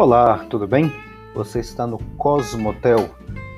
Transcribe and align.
Olá, 0.00 0.44
tudo 0.44 0.64
bem? 0.64 0.92
Você 1.34 1.58
está 1.58 1.84
no 1.84 1.98
Cosmotel, 2.14 3.12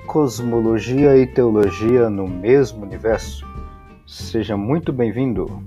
Cosmologia 0.07 1.15
e 1.15 1.27
Teologia 1.27 2.09
no 2.09 2.27
mesmo 2.27 2.83
universo. 2.83 3.45
Seja 4.07 4.57
muito 4.57 4.91
bem-vindo. 4.91 5.63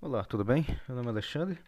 Olá, 0.00 0.24
tudo 0.24 0.44
bem? 0.44 0.66
Meu 0.88 0.96
nome 0.96 1.06
é 1.06 1.10
Alexandre 1.12 1.60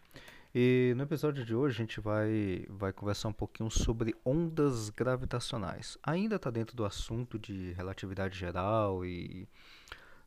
e 0.53 0.93
no 0.97 1.03
episódio 1.03 1.45
de 1.45 1.55
hoje 1.55 1.77
a 1.77 1.77
gente 1.77 2.01
vai, 2.01 2.65
vai 2.67 2.91
conversar 2.91 3.29
um 3.29 3.33
pouquinho 3.33 3.71
sobre 3.71 4.13
ondas 4.25 4.89
gravitacionais. 4.89 5.97
Ainda 6.03 6.35
está 6.35 6.51
dentro 6.51 6.75
do 6.75 6.83
assunto 6.83 7.39
de 7.39 7.71
relatividade 7.77 8.37
geral 8.37 9.05
e 9.05 9.47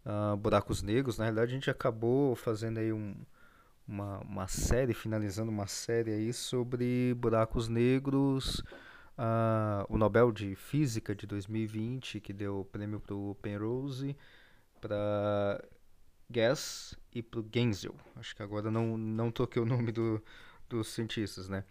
uh, 0.07 0.35
buracos 0.39 0.83
negros. 0.83 1.19
Na 1.19 1.25
realidade, 1.25 1.51
a 1.51 1.55
gente 1.55 1.71
acabou 1.71 2.35
fazendo 2.35 2.79
aí 2.79 2.91
um 2.91 3.15
uma, 3.89 4.19
uma 4.21 4.47
série, 4.47 4.93
finalizando 4.93 5.51
uma 5.51 5.67
série 5.67 6.13
aí 6.13 6.33
sobre 6.33 7.15
buracos 7.15 7.69
negros. 7.69 8.61
Uh, 9.17 9.83
o 9.89 9.97
Nobel 9.97 10.31
de 10.31 10.55
Física 10.55 11.15
de 11.15 11.27
2020, 11.27 12.21
que 12.21 12.33
deu 12.33 12.61
o 12.61 12.65
prêmio 12.65 13.01
para 13.01 13.17
o 13.17 13.35
Penrose, 13.37 14.17
para 14.81 15.65
Guess 16.31 16.97
e 17.13 17.23
para 17.23 17.41
o 17.41 17.49
Genzel. 17.53 17.97
Acho 18.15 18.37
que 18.37 18.43
agora 18.43 18.71
não, 18.71 18.97
não 18.97 19.31
toquei 19.33 19.61
o 19.61 19.67
nome 19.67 19.91
do, 19.91 20.23
dos 20.69 20.89
cientistas, 20.89 21.49
né? 21.49 21.65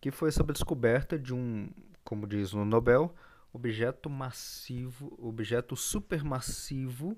Que 0.00 0.10
foi 0.10 0.32
sobre 0.32 0.52
a 0.52 0.54
descoberta 0.54 1.18
de 1.18 1.34
um, 1.34 1.70
como 2.02 2.26
diz 2.26 2.52
no 2.52 2.64
Nobel, 2.64 3.14
objeto 3.52 4.08
massivo, 4.08 5.14
objeto 5.18 5.76
supermassivo 5.76 7.16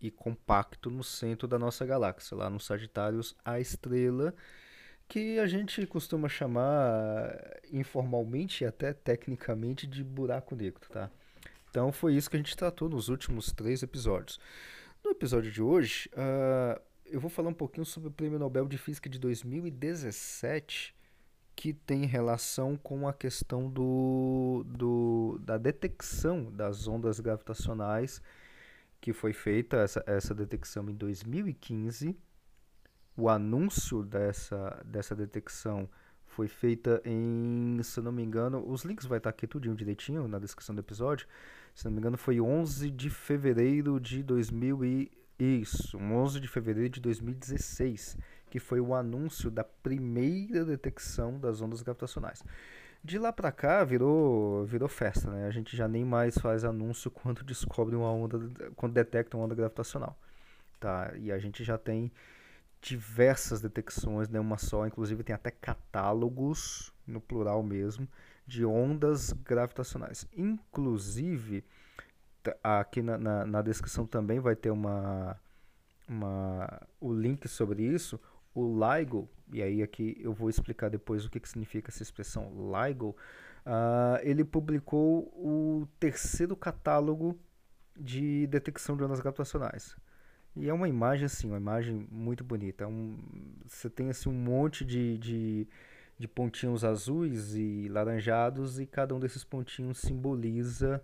e 0.00 0.10
compacto 0.10 0.90
no 0.90 1.04
centro 1.04 1.46
da 1.46 1.58
nossa 1.58 1.84
galáxia, 1.84 2.36
lá 2.36 2.48
no 2.48 2.58
Sagitários, 2.58 3.36
a 3.44 3.60
estrela 3.60 4.34
que 5.08 5.38
a 5.40 5.46
gente 5.46 5.84
costuma 5.86 6.28
chamar 6.28 7.34
informalmente 7.72 8.62
e 8.62 8.66
até 8.66 8.92
tecnicamente 8.92 9.86
de 9.86 10.04
buraco 10.04 10.54
negro, 10.54 10.88
tá? 10.88 11.10
Então 11.68 11.90
foi 11.90 12.14
isso 12.14 12.30
que 12.30 12.36
a 12.36 12.38
gente 12.38 12.56
tratou 12.56 12.88
nos 12.88 13.08
últimos 13.08 13.52
três 13.52 13.82
episódios. 13.82 14.38
No 15.04 15.10
episódio 15.10 15.50
de 15.50 15.60
hoje, 15.60 16.08
uh, 16.12 16.80
eu 17.06 17.20
vou 17.20 17.28
falar 17.28 17.48
um 17.48 17.54
pouquinho 17.54 17.84
sobre 17.84 18.08
o 18.08 18.12
Prêmio 18.12 18.38
Nobel 18.38 18.68
de 18.68 18.78
Física 18.78 19.08
de 19.08 19.18
2017, 19.18 20.94
que 21.56 21.72
tem 21.72 22.06
relação 22.06 22.76
com 22.76 23.08
a 23.08 23.12
questão 23.12 23.68
do, 23.68 24.64
do, 24.64 25.40
da 25.42 25.58
detecção 25.58 26.52
das 26.52 26.86
ondas 26.86 27.18
gravitacionais 27.18 28.22
que 29.00 29.12
foi 29.12 29.32
feita 29.32 29.78
essa, 29.78 30.02
essa 30.06 30.34
detecção 30.34 30.88
em 30.90 30.94
2015. 30.94 32.16
O 33.16 33.28
anúncio 33.28 34.02
dessa, 34.02 34.82
dessa 34.84 35.14
detecção 35.14 35.88
foi 36.26 36.46
feita 36.46 37.02
em, 37.04 37.80
se 37.82 38.00
não 38.00 38.12
me 38.12 38.22
engano, 38.22 38.64
os 38.66 38.84
links 38.84 39.06
vai 39.06 39.18
estar 39.18 39.30
aqui 39.30 39.46
tudinho 39.46 39.74
direitinho 39.74 40.28
na 40.28 40.38
descrição 40.38 40.74
do 40.74 40.80
episódio. 40.80 41.26
Se 41.74 41.84
não 41.84 41.92
me 41.92 41.98
engano, 41.98 42.16
foi 42.16 42.40
11 42.40 42.90
de 42.90 43.10
fevereiro 43.10 43.98
de 43.98 44.22
2000 44.22 44.84
e 44.84 45.10
isso, 45.38 45.96
11 45.96 46.38
de 46.38 46.46
fevereiro 46.46 46.90
de 46.90 47.00
2016, 47.00 48.18
que 48.50 48.60
foi 48.60 48.78
o 48.80 48.94
anúncio 48.94 49.50
da 49.50 49.64
primeira 49.64 50.64
detecção 50.64 51.38
das 51.38 51.62
ondas 51.62 51.80
gravitacionais. 51.80 52.42
De 53.02 53.18
lá 53.18 53.32
para 53.32 53.50
cá 53.50 53.82
virou, 53.82 54.64
virou 54.66 54.88
festa, 54.88 55.30
né? 55.30 55.46
A 55.46 55.50
gente 55.50 55.74
já 55.76 55.88
nem 55.88 56.04
mais 56.04 56.36
faz 56.36 56.64
anúncio 56.64 57.10
quando 57.12 57.42
descobre 57.42 57.96
uma 57.96 58.10
onda, 58.10 58.38
quando 58.76 58.92
detecta 58.92 59.36
uma 59.36 59.46
onda 59.46 59.54
gravitacional, 59.54 60.16
tá? 60.78 61.12
E 61.16 61.32
a 61.32 61.38
gente 61.38 61.64
já 61.64 61.78
tem 61.78 62.12
diversas 62.80 63.60
detecções, 63.60 64.28
né? 64.28 64.38
Uma 64.38 64.58
só, 64.58 64.86
inclusive 64.86 65.22
tem 65.22 65.34
até 65.34 65.50
catálogos, 65.50 66.92
no 67.06 67.20
plural 67.20 67.62
mesmo, 67.62 68.06
de 68.46 68.64
ondas 68.64 69.32
gravitacionais. 69.32 70.26
Inclusive, 70.36 71.64
aqui 72.62 73.02
na, 73.02 73.18
na, 73.18 73.46
na 73.46 73.62
descrição 73.62 74.06
também 74.06 74.40
vai 74.40 74.56
ter 74.56 74.70
uma, 74.70 75.40
uma, 76.08 76.82
o 77.00 77.12
link 77.12 77.46
sobre 77.48 77.82
isso. 77.82 78.20
O 78.54 78.78
LIGO, 78.78 79.28
e 79.52 79.62
aí 79.62 79.82
aqui 79.82 80.16
eu 80.20 80.32
vou 80.32 80.48
explicar 80.48 80.88
depois 80.88 81.24
o 81.24 81.30
que, 81.30 81.40
que 81.40 81.48
significa 81.48 81.90
essa 81.90 82.02
expressão 82.02 82.50
LIGO, 82.72 83.16
uh, 83.66 84.18
ele 84.22 84.44
publicou 84.44 85.24
o 85.34 85.88
terceiro 85.98 86.56
catálogo 86.56 87.38
de 87.96 88.46
detecção 88.46 88.96
de 88.96 89.04
ondas 89.04 89.20
gravitacionais. 89.20 89.96
E 90.56 90.68
é 90.68 90.72
uma 90.72 90.88
imagem 90.88 91.26
assim, 91.26 91.48
uma 91.48 91.56
imagem 91.56 92.06
muito 92.10 92.42
bonita. 92.42 92.84
É 92.84 92.86
um, 92.86 93.18
você 93.66 93.88
tem 93.88 94.10
assim 94.10 94.28
um 94.28 94.34
monte 94.34 94.84
de, 94.84 95.18
de, 95.18 95.68
de 96.18 96.28
pontinhos 96.28 96.84
azuis 96.84 97.54
e 97.54 97.88
laranjados 97.88 98.80
e 98.80 98.86
cada 98.86 99.14
um 99.14 99.20
desses 99.20 99.44
pontinhos 99.44 99.98
simboliza 99.98 101.02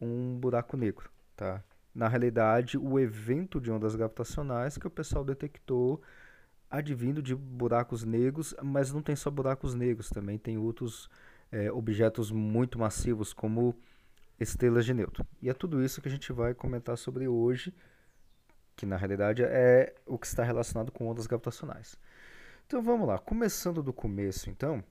um 0.00 0.38
buraco 0.38 0.76
negro, 0.76 1.10
tá? 1.36 1.62
Na 1.94 2.08
realidade, 2.08 2.78
o 2.78 2.98
evento 2.98 3.60
de 3.60 3.70
ondas 3.70 3.94
gravitacionais 3.94 4.78
que 4.78 4.86
o 4.86 4.90
pessoal 4.90 5.24
detectou 5.24 6.02
advindo 6.72 7.22
de 7.22 7.34
buracos 7.34 8.02
negros, 8.02 8.54
mas 8.62 8.90
não 8.90 9.02
tem 9.02 9.14
só 9.14 9.30
buracos 9.30 9.74
negros, 9.74 10.08
também 10.08 10.38
tem 10.38 10.56
outros 10.56 11.10
é, 11.52 11.70
objetos 11.70 12.30
muito 12.30 12.78
massivos, 12.78 13.34
como 13.34 13.76
estrelas 14.40 14.86
de 14.86 14.94
nêutron. 14.94 15.26
E 15.42 15.50
é 15.50 15.52
tudo 15.52 15.84
isso 15.84 16.00
que 16.00 16.08
a 16.08 16.10
gente 16.10 16.32
vai 16.32 16.54
comentar 16.54 16.96
sobre 16.96 17.28
hoje, 17.28 17.74
que 18.74 18.86
na 18.86 18.96
realidade 18.96 19.42
é 19.44 19.94
o 20.06 20.18
que 20.18 20.26
está 20.26 20.42
relacionado 20.42 20.90
com 20.90 21.06
ondas 21.06 21.26
gravitacionais. 21.26 21.98
Então 22.66 22.82
vamos 22.82 23.06
lá, 23.06 23.18
começando 23.18 23.82
do 23.82 23.92
começo 23.92 24.48
então, 24.48 24.82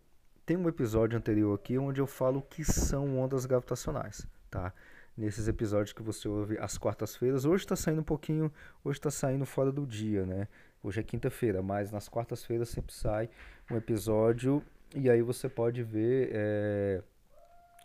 tem 0.46 0.56
um 0.56 0.70
episódio 0.70 1.18
anterior 1.18 1.56
aqui 1.56 1.80
onde 1.80 2.00
eu 2.00 2.06
falo 2.06 2.40
o 2.40 2.44
que 2.44 2.64
são 2.64 3.18
ondas 3.18 3.48
gravitacionais, 3.48 4.28
tá? 4.52 4.72
Nesses 5.18 5.48
episódios 5.48 5.94
que 5.94 6.04
você 6.04 6.28
ouve 6.28 6.58
às 6.60 6.78
quartas-feiras, 6.78 7.44
hoje 7.44 7.64
está 7.64 7.76
saindo 7.76 8.02
um 8.02 8.04
pouquinho, 8.04 8.52
hoje 8.84 9.00
está 9.00 9.10
saindo 9.10 9.46
fora 9.46 9.72
do 9.72 9.86
dia, 9.86 10.26
né? 10.26 10.48
Hoje 10.84 11.00
é 11.00 11.04
quinta-feira, 11.04 11.62
mas 11.62 11.92
nas 11.92 12.10
quartas-feiras 12.10 12.70
sempre 12.70 12.92
sai 12.92 13.30
um 13.70 13.78
episódio 13.78 14.64
e 14.96 15.12
aí 15.12 15.22
você 15.22 15.48
pode 15.48 15.84
ver 15.84 16.32
é, 16.34 17.04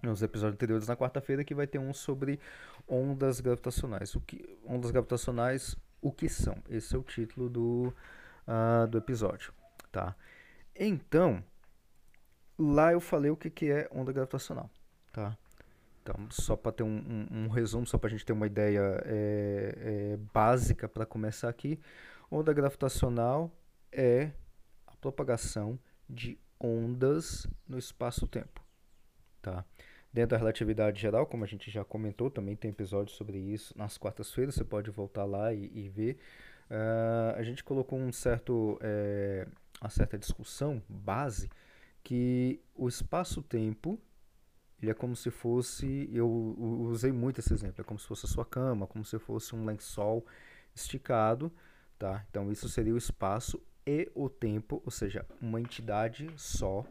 nos 0.03 0.23
episódios 0.23 0.55
anteriores 0.55 0.89
na 0.89 0.97
quarta-feira 0.97 1.45
que 1.45 1.55
vai 1.55 1.67
ter 1.67 1.79
um 1.79 1.93
sobre 1.93 2.41
ondas 2.89 3.39
gravitacionais. 3.39 4.15
O 4.15 4.21
que 4.23 4.59
ondas 4.65 4.91
gravitacionais, 4.91 5.77
o 6.01 6.11
que 6.11 6.27
são? 6.27 6.57
Esse 6.71 6.97
é 6.97 6.99
o 6.99 7.03
título 7.03 7.51
do, 7.51 7.95
uh, 8.49 8.87
do 8.87 8.97
episódio, 8.97 9.53
tá? 9.93 10.17
Então, 10.75 11.45
lá 12.59 12.93
eu 12.93 13.01
falei 13.01 13.31
o 13.31 13.37
que, 13.37 13.51
que 13.51 13.71
é 13.71 13.91
onda 13.93 14.11
gravitacional, 14.11 14.71
tá? 15.13 15.37
Então, 16.03 16.29
só 16.31 16.57
para 16.57 16.73
ter 16.73 16.83
um, 16.85 16.97
um, 16.97 17.45
um, 17.45 17.49
resumo, 17.49 17.85
só 17.85 17.99
para 17.99 18.07
a 18.07 18.11
gente 18.11 18.25
ter 18.25 18.33
uma 18.33 18.47
ideia 18.47 19.03
é, 19.05 19.75
é, 19.77 20.19
básica 20.33 20.89
para 20.89 21.05
começar 21.05 21.49
aqui. 21.49 21.81
Onda 22.31 22.53
gravitacional 22.53 23.51
é 23.93 24.33
a 24.87 24.97
propagação 24.97 25.79
de 26.09 26.39
ondas 26.59 27.47
no 27.69 27.79
espaço-tempo. 27.79 28.65
Tá? 29.41 29.65
Dentro 30.13 30.31
da 30.31 30.39
relatividade 30.39 31.01
geral, 31.01 31.27
como 31.27 31.45
a 31.45 31.47
gente 31.47 31.71
já 31.71 31.85
comentou, 31.85 32.31
também 32.31 32.57
tem 32.57 32.71
episódio 32.71 33.15
sobre 33.15 33.39
isso 33.39 33.77
nas 33.77 33.99
quartas-feiras, 33.99 34.55
você 34.55 34.65
pode 34.65 34.91
voltar 34.91 35.25
lá 35.25 35.53
e, 35.53 35.71
e 35.75 35.89
ver. 35.89 36.19
Uh, 36.71 37.37
a 37.37 37.43
gente 37.43 37.63
colocou 37.63 37.99
um 37.99 38.11
certo, 38.11 38.79
é, 38.81 39.47
uma 39.81 39.91
certa 39.91 40.19
discussão 40.19 40.83
base 40.89 41.49
que 42.03 42.61
o 42.75 42.89
espaço-tempo 42.89 44.01
ele 44.81 44.91
é 44.91 44.95
como 44.95 45.17
se 45.17 45.31
fosse, 45.31 46.09
eu 46.13 46.29
usei 46.91 47.11
muito 47.11 47.41
esse 47.41 47.53
exemplo, 47.53 47.81
é 47.81 47.85
como 47.85 47.99
se 47.99 48.07
fosse 48.07 48.27
a 48.27 48.29
sua 48.29 48.45
cama, 48.45 48.87
como 48.87 49.05
se 49.05 49.19
fosse 49.19 49.55
um 49.55 49.65
lençol 49.65 50.25
esticado, 50.75 51.51
Tá? 51.99 52.25
Então, 52.29 52.53
isso 52.53 52.69
seria 52.69 52.95
o 52.95 52.99
espaço 52.99 53.61
e 53.87 54.11
o 54.15 54.29
tempo, 54.29 54.83
ou 54.85 54.91
seja, 54.91 55.25
uma 55.41 55.61
entidade 55.61 56.29
só, 56.37 56.85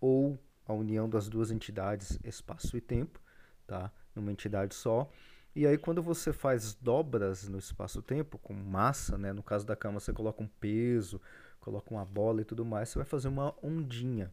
ou 0.00 0.38
a 0.66 0.72
união 0.72 1.08
das 1.08 1.28
duas 1.28 1.50
entidades, 1.50 2.18
espaço 2.22 2.76
e 2.76 2.80
tempo, 2.80 3.20
tá? 3.66 3.90
numa 4.14 4.30
entidade 4.30 4.74
só. 4.74 5.10
E 5.54 5.66
aí, 5.66 5.76
quando 5.76 6.02
você 6.02 6.32
faz 6.32 6.74
dobras 6.74 7.48
no 7.48 7.58
espaço-tempo, 7.58 8.38
com 8.38 8.54
massa, 8.54 9.18
né? 9.18 9.32
no 9.32 9.42
caso 9.42 9.66
da 9.66 9.76
cama, 9.76 10.00
você 10.00 10.12
coloca 10.12 10.42
um 10.42 10.48
peso, 10.48 11.20
coloca 11.60 11.92
uma 11.92 12.04
bola 12.04 12.40
e 12.40 12.44
tudo 12.44 12.64
mais, 12.64 12.88
você 12.88 12.98
vai 12.98 13.06
fazer 13.06 13.28
uma 13.28 13.54
ondinha. 13.62 14.32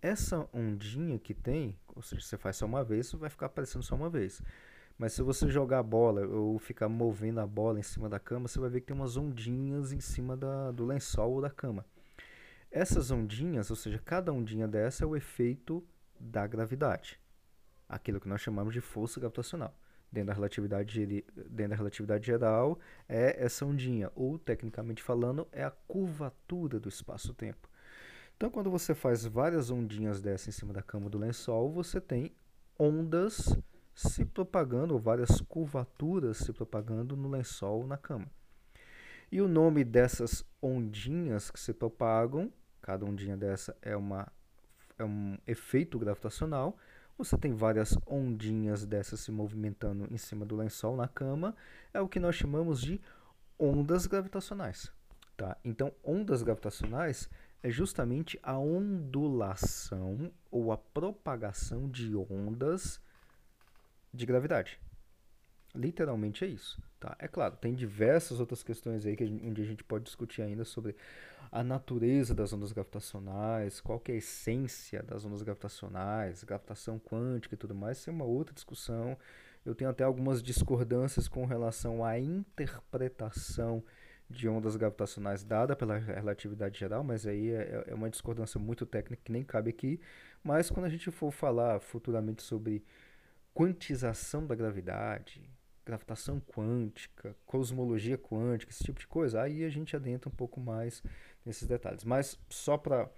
Essa 0.00 0.48
ondinha 0.52 1.18
que 1.18 1.34
tem, 1.34 1.76
ou 1.94 2.02
seja, 2.02 2.22
você 2.22 2.36
faz 2.36 2.56
só 2.56 2.66
uma 2.66 2.84
vez, 2.84 3.10
vai 3.12 3.30
ficar 3.30 3.46
aparecendo 3.46 3.82
só 3.82 3.94
uma 3.94 4.10
vez. 4.10 4.42
Mas 4.98 5.12
se 5.12 5.22
você 5.22 5.48
jogar 5.48 5.78
a 5.78 5.82
bola 5.82 6.26
ou 6.26 6.58
ficar 6.58 6.88
movendo 6.88 7.38
a 7.38 7.46
bola 7.46 7.78
em 7.78 7.84
cima 7.84 8.08
da 8.08 8.18
cama, 8.18 8.48
você 8.48 8.58
vai 8.58 8.68
ver 8.68 8.80
que 8.80 8.88
tem 8.88 8.96
umas 8.96 9.16
ondinhas 9.16 9.92
em 9.92 10.00
cima 10.00 10.36
da, 10.36 10.72
do 10.72 10.84
lençol 10.84 11.34
ou 11.34 11.40
da 11.40 11.48
cama. 11.48 11.86
Essas 12.68 13.12
ondinhas, 13.12 13.70
ou 13.70 13.76
seja, 13.76 14.02
cada 14.04 14.32
ondinha 14.32 14.66
dessa 14.66 15.04
é 15.04 15.06
o 15.06 15.14
efeito 15.14 15.86
da 16.18 16.44
gravidade. 16.48 17.20
Aquilo 17.88 18.20
que 18.20 18.28
nós 18.28 18.40
chamamos 18.40 18.74
de 18.74 18.80
força 18.80 19.20
gravitacional. 19.20 19.72
Dentro 20.10 20.28
da 20.28 20.34
relatividade, 20.34 21.24
dentro 21.34 21.68
da 21.68 21.76
relatividade 21.76 22.26
geral, 22.26 22.78
é 23.08 23.42
essa 23.42 23.64
ondinha, 23.64 24.10
ou 24.16 24.36
tecnicamente 24.36 25.02
falando, 25.02 25.46
é 25.52 25.62
a 25.62 25.70
curvatura 25.70 26.80
do 26.80 26.88
espaço-tempo. 26.88 27.68
Então, 28.36 28.50
quando 28.50 28.70
você 28.70 28.94
faz 28.94 29.24
várias 29.24 29.70
ondinhas 29.70 30.20
dessa 30.20 30.48
em 30.48 30.52
cima 30.52 30.72
da 30.72 30.82
cama 30.82 31.08
do 31.08 31.18
lençol, 31.18 31.70
você 31.70 32.00
tem 32.00 32.32
ondas 32.78 33.56
se 33.98 34.24
propagando, 34.24 34.94
ou 34.94 35.00
várias 35.00 35.40
curvaturas 35.40 36.36
se 36.36 36.52
propagando 36.52 37.16
no 37.16 37.28
lençol 37.28 37.84
na 37.84 37.96
cama. 37.96 38.30
E 39.30 39.40
o 39.40 39.48
nome 39.48 39.82
dessas 39.82 40.44
ondinhas 40.62 41.50
que 41.50 41.58
se 41.58 41.74
propagam, 41.74 42.52
cada 42.80 43.04
ondinha 43.04 43.36
dessa 43.36 43.76
é, 43.82 43.96
uma, 43.96 44.30
é 44.96 45.04
um 45.04 45.36
efeito 45.48 45.98
gravitacional. 45.98 46.78
Você 47.18 47.36
tem 47.36 47.52
várias 47.52 47.98
ondinhas 48.06 48.86
dessas 48.86 49.18
se 49.18 49.32
movimentando 49.32 50.06
em 50.12 50.16
cima 50.16 50.46
do 50.46 50.54
lençol 50.54 50.96
na 50.96 51.08
cama, 51.08 51.56
é 51.92 52.00
o 52.00 52.08
que 52.08 52.20
nós 52.20 52.36
chamamos 52.36 52.80
de 52.80 53.00
ondas 53.58 54.06
gravitacionais. 54.06 54.92
Tá? 55.36 55.56
Então, 55.64 55.92
ondas 56.04 56.44
gravitacionais 56.44 57.28
é 57.64 57.68
justamente 57.68 58.38
a 58.44 58.56
ondulação 58.56 60.30
ou 60.52 60.70
a 60.70 60.78
propagação 60.78 61.90
de 61.90 62.14
ondas 62.14 63.00
de 64.12 64.26
gravidade. 64.26 64.78
Literalmente 65.74 66.44
é 66.44 66.48
isso. 66.48 66.82
Tá? 66.98 67.16
É 67.18 67.28
claro, 67.28 67.56
tem 67.56 67.74
diversas 67.74 68.40
outras 68.40 68.62
questões 68.62 69.06
aí 69.06 69.16
que 69.16 69.22
a 69.22 69.26
gente, 69.26 69.46
onde 69.46 69.62
a 69.62 69.64
gente 69.64 69.84
pode 69.84 70.04
discutir 70.04 70.42
ainda 70.42 70.64
sobre 70.64 70.96
a 71.50 71.62
natureza 71.62 72.34
das 72.34 72.52
ondas 72.52 72.72
gravitacionais, 72.72 73.80
qual 73.80 74.02
é 74.08 74.12
a 74.12 74.16
essência 74.16 75.02
das 75.02 75.24
ondas 75.24 75.42
gravitacionais, 75.42 76.44
gravitação 76.44 76.98
quântica 76.98 77.54
e 77.54 77.58
tudo 77.58 77.74
mais. 77.74 77.98
Isso 77.98 78.10
é 78.10 78.12
uma 78.12 78.24
outra 78.24 78.54
discussão. 78.54 79.16
Eu 79.64 79.74
tenho 79.74 79.90
até 79.90 80.04
algumas 80.04 80.42
discordâncias 80.42 81.28
com 81.28 81.44
relação 81.44 82.04
à 82.04 82.18
interpretação 82.18 83.82
de 84.28 84.48
ondas 84.48 84.76
gravitacionais 84.76 85.42
dada 85.42 85.74
pela 85.74 85.96
relatividade 85.96 86.78
geral, 86.78 87.02
mas 87.02 87.26
aí 87.26 87.50
é, 87.50 87.84
é 87.86 87.94
uma 87.94 88.10
discordância 88.10 88.60
muito 88.60 88.84
técnica 88.84 89.22
que 89.24 89.32
nem 89.32 89.42
cabe 89.42 89.70
aqui. 89.70 90.00
Mas 90.42 90.70
quando 90.70 90.86
a 90.86 90.90
gente 90.90 91.10
for 91.10 91.30
falar 91.30 91.80
futuramente 91.80 92.42
sobre 92.42 92.84
quantização 93.54 94.46
da 94.46 94.54
gravidade, 94.54 95.50
gravitação 95.84 96.40
quântica, 96.40 97.34
cosmologia 97.46 98.18
quântica, 98.18 98.70
esse 98.70 98.84
tipo 98.84 99.00
de 99.00 99.06
coisa, 99.06 99.40
aí 99.40 99.64
a 99.64 99.70
gente 99.70 99.96
adentra 99.96 100.28
um 100.28 100.32
pouco 100.32 100.60
mais 100.60 101.02
nesses 101.44 101.66
detalhes. 101.66 102.04
Mas 102.04 102.38
só 102.48 102.76
para 102.76 103.10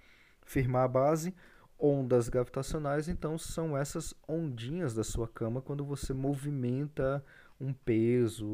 firmar 0.45 0.83
a 0.83 0.87
base, 0.87 1.35
ondas 1.77 2.29
gravitacionais, 2.29 3.09
então, 3.09 3.37
são 3.37 3.75
essas 3.75 4.13
ondinhas 4.27 4.93
da 4.93 5.03
sua 5.03 5.27
cama 5.27 5.61
quando 5.61 5.83
você 5.83 6.13
movimenta 6.13 7.23
um 7.59 7.73
peso, 7.73 8.47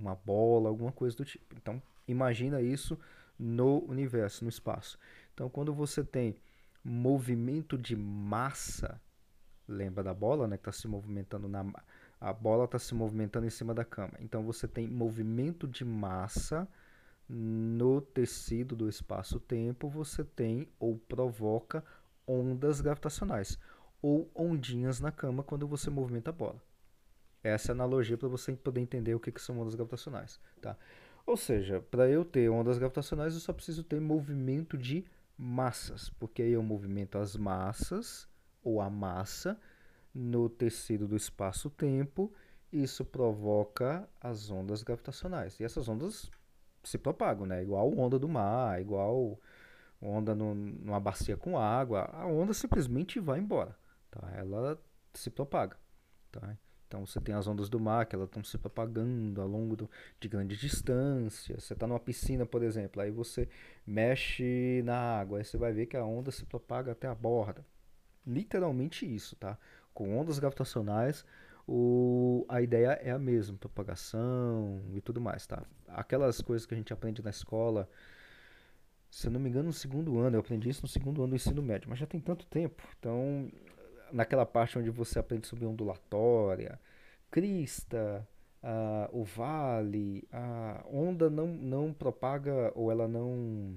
uma 0.00 0.14
bola, 0.14 0.68
alguma 0.68 0.90
coisa 0.90 1.16
do 1.16 1.24
tipo. 1.24 1.54
Então, 1.56 1.82
imagina 2.08 2.60
isso 2.60 2.98
no 3.38 3.84
universo, 3.84 4.44
no 4.44 4.48
espaço. 4.48 4.98
Então, 5.34 5.48
quando 5.48 5.72
você 5.72 6.02
tem 6.02 6.36
movimento 6.82 7.78
de 7.78 7.94
massa 7.94 9.00
lembra 9.68 10.02
da 10.02 10.14
bola, 10.14 10.46
né, 10.46 10.56
que 10.56 10.68
está 10.68 10.72
se 10.72 10.88
movimentando 10.88 11.48
na 11.48 11.64
a 12.20 12.32
bola 12.32 12.66
está 12.66 12.78
se 12.78 12.94
movimentando 12.94 13.46
em 13.46 13.50
cima 13.50 13.74
da 13.74 13.84
cama. 13.84 14.12
Então 14.20 14.44
você 14.44 14.68
tem 14.68 14.86
movimento 14.86 15.66
de 15.66 15.84
massa 15.84 16.68
no 17.28 18.00
tecido 18.00 18.76
do 18.76 18.88
espaço-tempo, 18.88 19.88
você 19.88 20.22
tem 20.22 20.68
ou 20.78 20.96
provoca 20.96 21.84
ondas 22.26 22.80
gravitacionais 22.80 23.58
ou 24.00 24.30
ondinhas 24.34 25.00
na 25.00 25.10
cama 25.10 25.42
quando 25.42 25.66
você 25.66 25.90
movimenta 25.90 26.30
a 26.30 26.32
bola. 26.32 26.62
Essa 27.42 27.70
é 27.70 27.72
a 27.72 27.74
analogia 27.74 28.16
para 28.16 28.28
você 28.28 28.52
poder 28.52 28.80
entender 28.80 29.14
o 29.14 29.20
que, 29.20 29.32
que 29.32 29.42
são 29.42 29.58
ondas 29.58 29.74
gravitacionais, 29.74 30.40
tá? 30.60 30.76
Ou 31.26 31.36
seja, 31.36 31.80
para 31.80 32.08
eu 32.08 32.24
ter 32.24 32.48
ondas 32.48 32.78
gravitacionais, 32.78 33.34
eu 33.34 33.40
só 33.40 33.52
preciso 33.52 33.82
ter 33.82 34.00
movimento 34.00 34.78
de 34.78 35.04
massas, 35.36 36.08
porque 36.08 36.42
aí 36.42 36.52
eu 36.52 36.62
movimento 36.62 37.18
as 37.18 37.36
massas 37.36 38.28
ou 38.62 38.80
a 38.80 38.88
massa 38.88 39.58
no 40.14 40.48
tecido 40.48 41.08
do 41.08 41.16
espaço-tempo, 41.16 42.32
isso 42.72 43.04
provoca 43.04 44.08
as 44.20 44.50
ondas 44.50 44.82
gravitacionais. 44.82 45.58
E 45.60 45.64
essas 45.64 45.88
ondas 45.88 46.30
se 46.82 46.98
propagam, 46.98 47.46
né? 47.46 47.62
Igual 47.62 47.92
onda 47.98 48.18
do 48.18 48.28
mar, 48.28 48.80
igual 48.80 49.38
onda 50.00 50.34
no, 50.34 50.54
numa 50.54 50.98
bacia 50.98 51.36
com 51.36 51.58
água, 51.58 52.10
a 52.12 52.26
onda 52.26 52.52
simplesmente 52.52 53.20
vai 53.20 53.38
embora, 53.38 53.76
tá? 54.10 54.30
Ela 54.34 54.78
se 55.14 55.30
propaga, 55.30 55.76
tá? 56.30 56.56
Então 56.88 57.06
você 57.06 57.20
tem 57.20 57.34
as 57.34 57.46
ondas 57.46 57.70
do 57.70 57.80
mar 57.80 58.04
que 58.04 58.14
elas 58.14 58.28
estão 58.28 58.44
se 58.44 58.58
propagando 58.58 59.40
ao 59.40 59.48
longo 59.48 59.76
do, 59.76 59.90
de 60.20 60.28
grandes 60.28 60.58
distâncias. 60.58 61.64
Você 61.64 61.72
está 61.72 61.86
numa 61.86 62.00
piscina, 62.00 62.44
por 62.44 62.62
exemplo, 62.62 63.00
aí 63.00 63.10
você 63.10 63.48
mexe 63.86 64.82
na 64.84 64.96
água, 65.20 65.38
aí 65.38 65.44
você 65.44 65.56
vai 65.56 65.72
ver 65.72 65.86
que 65.86 65.96
a 65.96 66.04
onda 66.04 66.30
se 66.30 66.44
propaga 66.44 66.92
até 66.92 67.08
a 67.08 67.14
borda 67.14 67.64
literalmente 68.26 69.06
isso, 69.06 69.36
tá? 69.36 69.58
Com 69.94 70.18
ondas 70.18 70.38
gravitacionais, 70.38 71.24
o, 71.66 72.44
a 72.48 72.60
ideia 72.60 72.98
é 73.02 73.10
a 73.10 73.18
mesma, 73.18 73.56
propagação 73.56 74.80
e 74.92 75.00
tudo 75.00 75.20
mais, 75.20 75.46
tá? 75.46 75.62
Aquelas 75.88 76.40
coisas 76.40 76.66
que 76.66 76.74
a 76.74 76.76
gente 76.76 76.92
aprende 76.92 77.22
na 77.22 77.30
escola, 77.30 77.88
se 79.10 79.26
eu 79.26 79.30
não 79.30 79.40
me 79.40 79.48
engano, 79.48 79.66
no 79.66 79.72
segundo 79.72 80.18
ano, 80.18 80.36
eu 80.36 80.40
aprendi 80.40 80.68
isso 80.68 80.82
no 80.82 80.88
segundo 80.88 81.22
ano 81.22 81.30
do 81.30 81.36
ensino 81.36 81.62
médio, 81.62 81.88
mas 81.88 81.98
já 81.98 82.06
tem 82.06 82.20
tanto 82.20 82.46
tempo. 82.46 82.82
Então, 82.98 83.50
naquela 84.12 84.46
parte 84.46 84.78
onde 84.78 84.90
você 84.90 85.18
aprende 85.18 85.46
sobre 85.46 85.66
ondulatória, 85.66 86.80
crista, 87.30 88.26
uh, 88.62 89.18
o 89.18 89.24
vale, 89.24 90.26
a 90.32 90.84
onda 90.90 91.28
não, 91.28 91.46
não 91.46 91.92
propaga 91.92 92.72
ou 92.74 92.90
ela 92.90 93.08
não, 93.08 93.76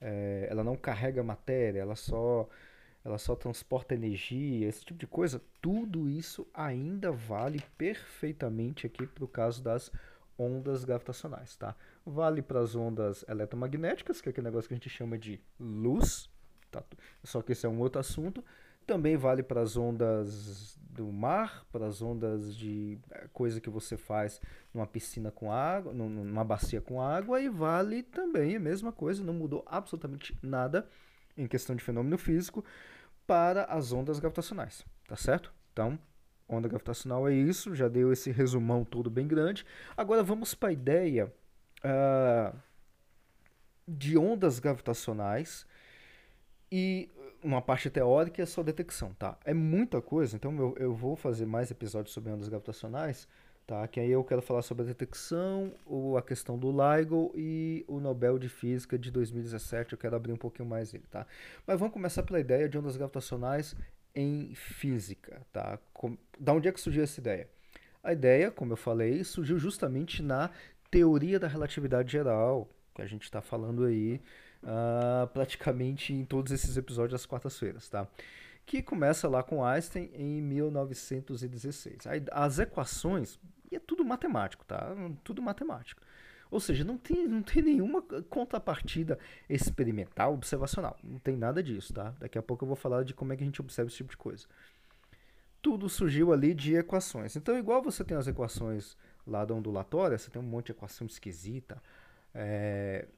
é, 0.00 0.46
ela 0.50 0.64
não 0.64 0.76
carrega 0.76 1.22
matéria, 1.22 1.80
ela 1.80 1.96
só 1.96 2.48
ela 3.04 3.18
só 3.18 3.36
transporta 3.36 3.94
energia, 3.94 4.66
esse 4.66 4.84
tipo 4.84 4.98
de 4.98 5.06
coisa, 5.06 5.40
tudo 5.60 6.08
isso 6.08 6.46
ainda 6.54 7.12
vale 7.12 7.62
perfeitamente 7.76 8.86
aqui 8.86 9.06
para 9.06 9.24
o 9.24 9.28
caso 9.28 9.62
das 9.62 9.92
ondas 10.38 10.84
gravitacionais, 10.84 11.54
tá? 11.54 11.76
Vale 12.04 12.40
para 12.40 12.60
as 12.60 12.74
ondas 12.74 13.24
eletromagnéticas, 13.28 14.20
que 14.20 14.28
é 14.28 14.30
aquele 14.30 14.46
negócio 14.46 14.68
que 14.68 14.74
a 14.74 14.78
gente 14.78 14.88
chama 14.88 15.18
de 15.18 15.38
luz, 15.60 16.30
tá? 16.70 16.82
Só 17.22 17.42
que 17.42 17.52
esse 17.52 17.66
é 17.66 17.68
um 17.68 17.78
outro 17.78 18.00
assunto. 18.00 18.42
Também 18.86 19.16
vale 19.16 19.42
para 19.42 19.60
as 19.60 19.76
ondas 19.76 20.78
do 20.90 21.10
mar, 21.10 21.64
para 21.72 21.86
as 21.86 22.02
ondas 22.02 22.54
de 22.56 22.98
eh, 23.10 23.28
coisa 23.32 23.60
que 23.60 23.70
você 23.70 23.96
faz 23.96 24.40
numa 24.72 24.86
piscina 24.86 25.30
com 25.30 25.50
água, 25.50 25.92
numa 25.92 26.44
bacia 26.44 26.80
com 26.80 27.00
água, 27.00 27.40
e 27.40 27.48
vale 27.48 28.02
também 28.02 28.56
a 28.56 28.60
mesma 28.60 28.92
coisa, 28.92 29.24
não 29.24 29.34
mudou 29.34 29.62
absolutamente 29.66 30.36
nada 30.42 30.88
em 31.36 31.46
questão 31.46 31.74
de 31.74 31.82
fenômeno 31.82 32.16
físico 32.18 32.64
para 33.26 33.64
as 33.64 33.92
ondas 33.92 34.18
gravitacionais, 34.18 34.84
tá 35.08 35.16
certo? 35.16 35.52
Então, 35.72 35.98
onda 36.48 36.68
gravitacional 36.68 37.28
é 37.28 37.34
isso, 37.34 37.74
já 37.74 37.88
deu 37.88 38.12
esse 38.12 38.30
resumão 38.30 38.84
todo 38.84 39.10
bem 39.10 39.26
grande. 39.26 39.64
Agora 39.96 40.22
vamos 40.22 40.54
para 40.54 40.68
a 40.68 40.72
ideia 40.72 41.32
uh, 41.84 42.56
de 43.86 44.16
ondas 44.16 44.58
gravitacionais 44.58 45.66
e 46.70 47.10
uma 47.42 47.60
parte 47.60 47.90
teórica 47.90 48.42
a 48.42 48.46
sua 48.46 48.64
detecção, 48.64 49.12
tá? 49.14 49.36
É 49.44 49.52
muita 49.52 50.00
coisa, 50.00 50.34
então 50.34 50.56
eu, 50.56 50.74
eu 50.78 50.94
vou 50.94 51.14
fazer 51.14 51.46
mais 51.46 51.70
episódios 51.70 52.14
sobre 52.14 52.32
ondas 52.32 52.48
gravitacionais, 52.48 53.28
tá? 53.66 53.86
Que 53.88 54.00
aí 54.00 54.10
eu 54.10 54.22
quero 54.24 54.42
falar 54.42 54.62
sobre 54.62 54.84
a 54.84 54.86
detecção, 54.86 55.72
ou 55.86 56.16
a 56.16 56.22
questão 56.22 56.58
do 56.58 56.70
LIGO 56.70 57.32
e 57.34 57.84
o 57.88 58.00
Nobel 58.00 58.38
de 58.38 58.48
Física 58.48 58.98
de 58.98 59.10
2017, 59.10 59.92
eu 59.92 59.98
quero 59.98 60.16
abrir 60.16 60.32
um 60.32 60.36
pouquinho 60.36 60.68
mais 60.68 60.92
ele, 60.92 61.04
tá? 61.10 61.26
Mas 61.66 61.78
vamos 61.78 61.92
começar 61.92 62.22
pela 62.22 62.40
ideia 62.40 62.68
de 62.68 62.78
ondas 62.78 62.96
gravitacionais 62.96 63.74
em 64.14 64.54
física, 64.54 65.42
tá? 65.52 65.78
Com, 65.92 66.16
da 66.38 66.52
onde 66.52 66.68
é 66.68 66.72
que 66.72 66.80
surgiu 66.80 67.02
essa 67.02 67.20
ideia? 67.20 67.48
A 68.02 68.12
ideia, 68.12 68.50
como 68.50 68.72
eu 68.72 68.76
falei, 68.76 69.24
surgiu 69.24 69.58
justamente 69.58 70.22
na 70.22 70.50
teoria 70.90 71.40
da 71.40 71.48
relatividade 71.48 72.12
geral, 72.12 72.68
que 72.94 73.02
a 73.02 73.06
gente 73.06 73.24
está 73.24 73.40
falando 73.40 73.84
aí 73.84 74.20
uh, 74.62 75.26
praticamente 75.28 76.12
em 76.12 76.24
todos 76.24 76.52
esses 76.52 76.76
episódios 76.76 77.12
das 77.12 77.26
quartas-feiras, 77.26 77.88
tá? 77.88 78.06
Que 78.66 78.82
começa 78.82 79.28
lá 79.28 79.42
com 79.42 79.64
Einstein 79.64 80.10
em 80.14 80.40
1916. 80.40 82.06
As 82.32 82.58
equações 82.58 83.38
e 83.74 83.76
é 83.76 83.80
tudo 83.80 84.04
matemático, 84.04 84.64
tá? 84.64 84.94
Tudo 85.24 85.42
matemático. 85.42 86.00
Ou 86.50 86.60
seja, 86.60 86.84
não 86.84 86.96
tem, 86.96 87.26
não 87.26 87.42
tem 87.42 87.60
nenhuma 87.60 88.00
contrapartida 88.30 89.18
experimental, 89.48 90.32
observacional. 90.34 90.96
Não 91.02 91.18
tem 91.18 91.36
nada 91.36 91.60
disso, 91.60 91.92
tá? 91.92 92.14
Daqui 92.20 92.38
a 92.38 92.42
pouco 92.42 92.64
eu 92.64 92.68
vou 92.68 92.76
falar 92.76 93.02
de 93.02 93.12
como 93.12 93.32
é 93.32 93.36
que 93.36 93.42
a 93.42 93.46
gente 93.46 93.60
observa 93.60 93.88
esse 93.88 93.96
tipo 93.96 94.10
de 94.10 94.16
coisa. 94.16 94.46
Tudo 95.60 95.88
surgiu 95.88 96.32
ali 96.32 96.54
de 96.54 96.76
equações. 96.76 97.34
Então, 97.34 97.58
igual 97.58 97.82
você 97.82 98.04
tem 98.04 98.16
as 98.16 98.28
equações 98.28 98.96
lá 99.26 99.44
da 99.44 99.54
ondulatória, 99.54 100.16
você 100.16 100.30
tem 100.30 100.40
um 100.40 100.44
monte 100.44 100.66
de 100.66 100.72
equação 100.72 101.06
esquisita, 101.06 101.82
é, 102.32 103.08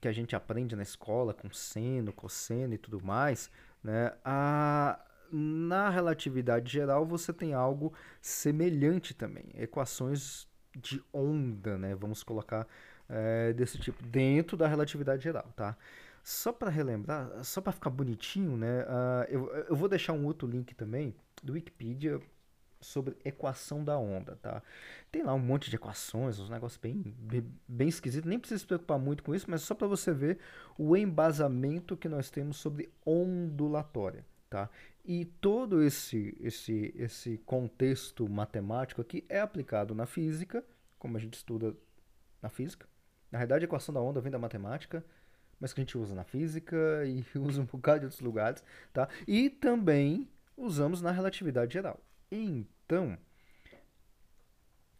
que 0.00 0.06
a 0.06 0.12
gente 0.12 0.36
aprende 0.36 0.76
na 0.76 0.82
escola 0.82 1.34
com 1.34 1.50
seno, 1.50 2.12
cosseno 2.12 2.74
e 2.74 2.78
tudo 2.78 3.04
mais, 3.04 3.50
né? 3.82 4.12
A, 4.24 4.98
na 5.30 5.88
relatividade 5.90 6.72
geral 6.72 7.04
você 7.04 7.32
tem 7.32 7.54
algo 7.54 7.92
semelhante 8.20 9.14
também, 9.14 9.44
equações 9.54 10.46
de 10.76 11.02
onda, 11.12 11.76
né? 11.78 11.94
Vamos 11.94 12.22
colocar 12.22 12.66
é, 13.08 13.52
desse 13.52 13.78
tipo 13.78 14.02
dentro 14.06 14.56
da 14.56 14.66
relatividade 14.66 15.22
geral, 15.22 15.52
tá? 15.56 15.76
só 16.28 16.52
para 16.52 16.70
relembrar, 16.70 17.42
só 17.42 17.58
para 17.60 17.72
ficar 17.72 17.88
bonitinho, 17.88 18.54
né? 18.54 18.82
Uh, 18.82 19.24
eu, 19.30 19.46
eu 19.70 19.74
vou 19.74 19.88
deixar 19.88 20.12
um 20.12 20.26
outro 20.26 20.46
link 20.46 20.74
também 20.74 21.14
do 21.42 21.54
Wikipedia 21.54 22.20
sobre 22.80 23.16
equação 23.24 23.84
da 23.84 23.98
onda, 23.98 24.36
tá? 24.36 24.62
Tem 25.10 25.22
lá 25.22 25.34
um 25.34 25.38
monte 25.38 25.70
de 25.70 25.76
equações, 25.76 26.38
uns 26.38 26.50
negócios 26.50 26.80
bem, 26.80 27.14
bem, 27.18 27.44
bem 27.66 27.88
esquisitos, 27.88 28.28
nem 28.28 28.38
precisa 28.38 28.60
se 28.60 28.66
preocupar 28.66 28.98
muito 28.98 29.22
com 29.22 29.34
isso, 29.34 29.50
mas 29.50 29.62
só 29.62 29.74
para 29.74 29.86
você 29.86 30.12
ver 30.12 30.38
o 30.76 30.96
embasamento 30.96 31.96
que 31.96 32.08
nós 32.08 32.30
temos 32.30 32.56
sobre 32.56 32.90
ondulatória, 33.04 34.24
tá? 34.48 34.70
E 35.04 35.24
todo 35.24 35.82
esse, 35.82 36.36
esse, 36.40 36.92
esse 36.96 37.38
contexto 37.38 38.28
matemático 38.28 39.00
aqui 39.00 39.24
é 39.28 39.40
aplicado 39.40 39.94
na 39.94 40.06
física, 40.06 40.64
como 40.98 41.16
a 41.16 41.20
gente 41.20 41.34
estuda 41.34 41.74
na 42.42 42.48
física. 42.48 42.86
Na 43.30 43.38
realidade, 43.38 43.64
a 43.64 43.66
equação 43.66 43.94
da 43.94 44.00
onda 44.00 44.20
vem 44.20 44.30
da 44.30 44.38
matemática, 44.38 45.04
mas 45.60 45.72
que 45.72 45.80
a 45.80 45.84
gente 45.84 45.98
usa 45.98 46.14
na 46.14 46.24
física 46.24 46.76
e 47.06 47.24
usa 47.38 47.60
um 47.60 47.64
bocado 47.64 48.00
de 48.00 48.06
outros 48.06 48.20
lugares, 48.20 48.62
tá? 48.92 49.08
E 49.26 49.50
também 49.50 50.28
usamos 50.56 51.00
na 51.00 51.10
relatividade 51.10 51.72
geral. 51.72 52.00
Então, 52.30 53.16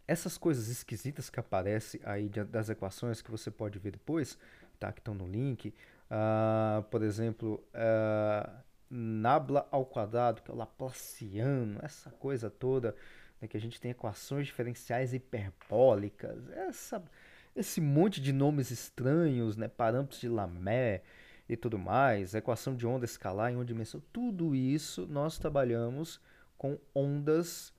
essas 0.06 0.38
coisas 0.38 0.68
esquisitas 0.68 1.28
que 1.28 1.38
aparecem 1.38 2.00
aí 2.04 2.28
das 2.28 2.70
equações 2.70 3.20
que 3.20 3.30
você 3.30 3.50
pode 3.50 3.78
ver 3.78 3.92
depois, 3.92 4.38
tá? 4.78 4.90
Que 4.90 5.00
estão 5.00 5.14
no 5.14 5.26
link. 5.26 5.74
Uh, 6.10 6.82
por 6.84 7.02
exemplo, 7.02 7.62
uh, 7.74 8.50
nabla 8.90 9.68
ao 9.70 9.84
quadrado, 9.84 10.42
que 10.42 10.50
é 10.50 10.54
o 10.54 10.56
Laplaciano, 10.56 11.78
essa 11.82 12.10
coisa 12.10 12.48
toda, 12.48 12.96
né, 13.40 13.46
que 13.46 13.56
a 13.56 13.60
gente 13.60 13.80
tem 13.80 13.90
equações 13.90 14.46
diferenciais 14.46 15.12
hiperbólicas, 15.12 16.48
essa, 16.50 17.02
esse 17.54 17.80
monte 17.80 18.20
de 18.20 18.32
nomes 18.32 18.70
estranhos, 18.70 19.56
né, 19.56 19.68
parâmetros 19.68 20.20
de 20.20 20.28
Lamé 20.28 21.02
e 21.46 21.56
tudo 21.56 21.78
mais, 21.78 22.34
equação 22.34 22.74
de 22.74 22.86
onda 22.86 23.04
escalar 23.04 23.52
em 23.52 23.56
uma 23.56 23.64
dimensão, 23.64 24.02
tudo 24.12 24.54
isso 24.54 25.06
nós 25.06 25.38
trabalhamos 25.38 26.20
com 26.58 26.78
ondas. 26.94 27.72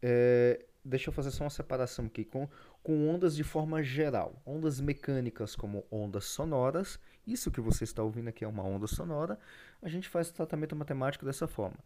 É, 0.00 0.64
deixa 0.84 1.08
eu 1.08 1.14
fazer 1.14 1.30
só 1.30 1.44
uma 1.44 1.50
separação 1.50 2.06
aqui 2.06 2.24
com, 2.24 2.48
com 2.82 3.08
ondas 3.08 3.34
de 3.34 3.42
forma 3.42 3.82
geral, 3.82 4.40
ondas 4.44 4.80
mecânicas 4.80 5.56
como 5.56 5.84
ondas 5.90 6.26
sonoras. 6.26 7.00
Isso 7.26 7.50
que 7.50 7.60
você 7.60 7.84
está 7.84 8.02
ouvindo 8.02 8.28
aqui 8.28 8.44
é 8.44 8.48
uma 8.48 8.62
onda 8.62 8.86
sonora. 8.86 9.38
A 9.80 9.88
gente 9.88 10.08
faz 10.08 10.30
tratamento 10.30 10.76
matemático 10.76 11.24
dessa 11.24 11.48
forma. 11.48 11.78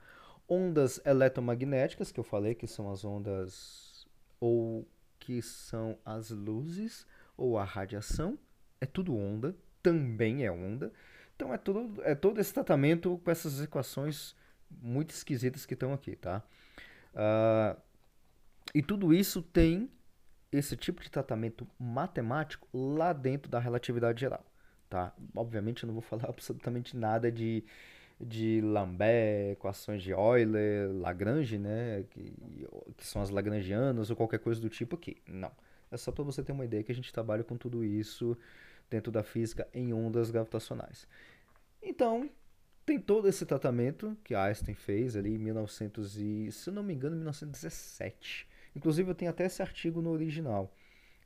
Ondas 0.49 1.01
eletromagnéticas, 1.05 2.11
que 2.11 2.21
eu 2.21 2.25
falei 2.25 2.55
que 2.55 2.67
são 2.67 2.91
as 2.91 3.05
ondas 3.05 4.07
ou 4.41 4.87
que 5.19 5.43
são 5.43 5.99
as 6.05 6.31
luzes 6.31 7.07
ou 7.37 7.59
a 7.59 7.65
radiação, 7.65 8.39
é 8.81 8.87
tudo 8.87 9.17
onda, 9.17 9.55
também 9.83 10.45
é 10.45 10.51
onda. 10.51 10.93
Então 11.35 11.53
é 11.53 11.59
tudo 11.59 12.03
é 12.03 12.15
todo 12.15 12.41
esse 12.41 12.55
tratamento 12.55 13.21
com 13.23 13.31
essas 13.31 13.61
equações 13.61 14.35
muito 14.71 15.11
esquisitas 15.11 15.67
que 15.67 15.75
estão 15.75 15.93
aqui, 15.93 16.17
tá? 16.17 16.43
Uh, 17.15 17.81
e 18.75 18.83
tudo 18.83 19.15
isso 19.15 19.43
tem 19.43 19.91
esse 20.53 20.77
tipo 20.77 21.03
de 21.03 21.11
tratamento 21.11 21.67
matemático 21.79 22.69
lá 22.73 23.13
dentro 23.13 23.51
da 23.51 23.59
relatividade 23.59 24.21
geral, 24.21 24.45
tá? 24.89 25.13
Obviamente 25.35 25.83
eu 25.83 25.87
não 25.89 25.95
vou 25.95 26.03
falar 26.03 26.29
absolutamente 26.29 26.97
nada 26.97 27.31
de, 27.31 27.65
de 28.21 28.61
Lambert, 28.61 29.53
equações 29.53 30.03
de 30.03 30.11
Euler, 30.11 30.91
Lagrange, 30.93 31.59
né? 31.59 32.05
Que, 32.11 32.35
que 32.97 33.07
são 33.07 33.23
as 33.23 33.31
Lagrangianas 33.31 34.11
ou 34.11 34.17
qualquer 34.17 34.39
coisa 34.39 34.61
do 34.61 34.69
tipo 34.69 34.97
aqui. 34.97 35.17
Não. 35.27 35.51
É 35.91 35.97
só 35.97 36.11
para 36.11 36.25
você 36.25 36.43
ter 36.43 36.53
uma 36.53 36.65
ideia 36.65 36.83
que 36.83 36.93
a 36.93 36.95
gente 36.95 37.13
trabalha 37.13 37.45
com 37.45 37.57
tudo 37.57 37.85
isso 37.85 38.37
dentro 38.91 39.13
da 39.13 39.23
física 39.23 39.69
em 39.73 39.93
ondas 39.93 40.31
gravitacionais. 40.31 41.07
Então, 41.83 42.29
tem 42.87 43.01
todo 43.01 43.29
esse 43.29 43.45
tratamento 43.45 44.17
que 44.23 44.33
Einstein 44.33 44.77
fez 44.77 45.17
ali 45.17 45.35
em 45.35 45.39
1900 45.39 46.17
e, 46.19 46.53
se 46.53 46.71
não 46.71 46.85
me 46.85 46.95
engano, 46.95 47.17
1917. 47.17 48.49
Inclusive 48.77 49.11
eu 49.11 49.15
tenho 49.15 49.31
até 49.31 49.45
esse 49.45 49.61
artigo 49.61 50.01
no 50.01 50.11
original. 50.11 50.73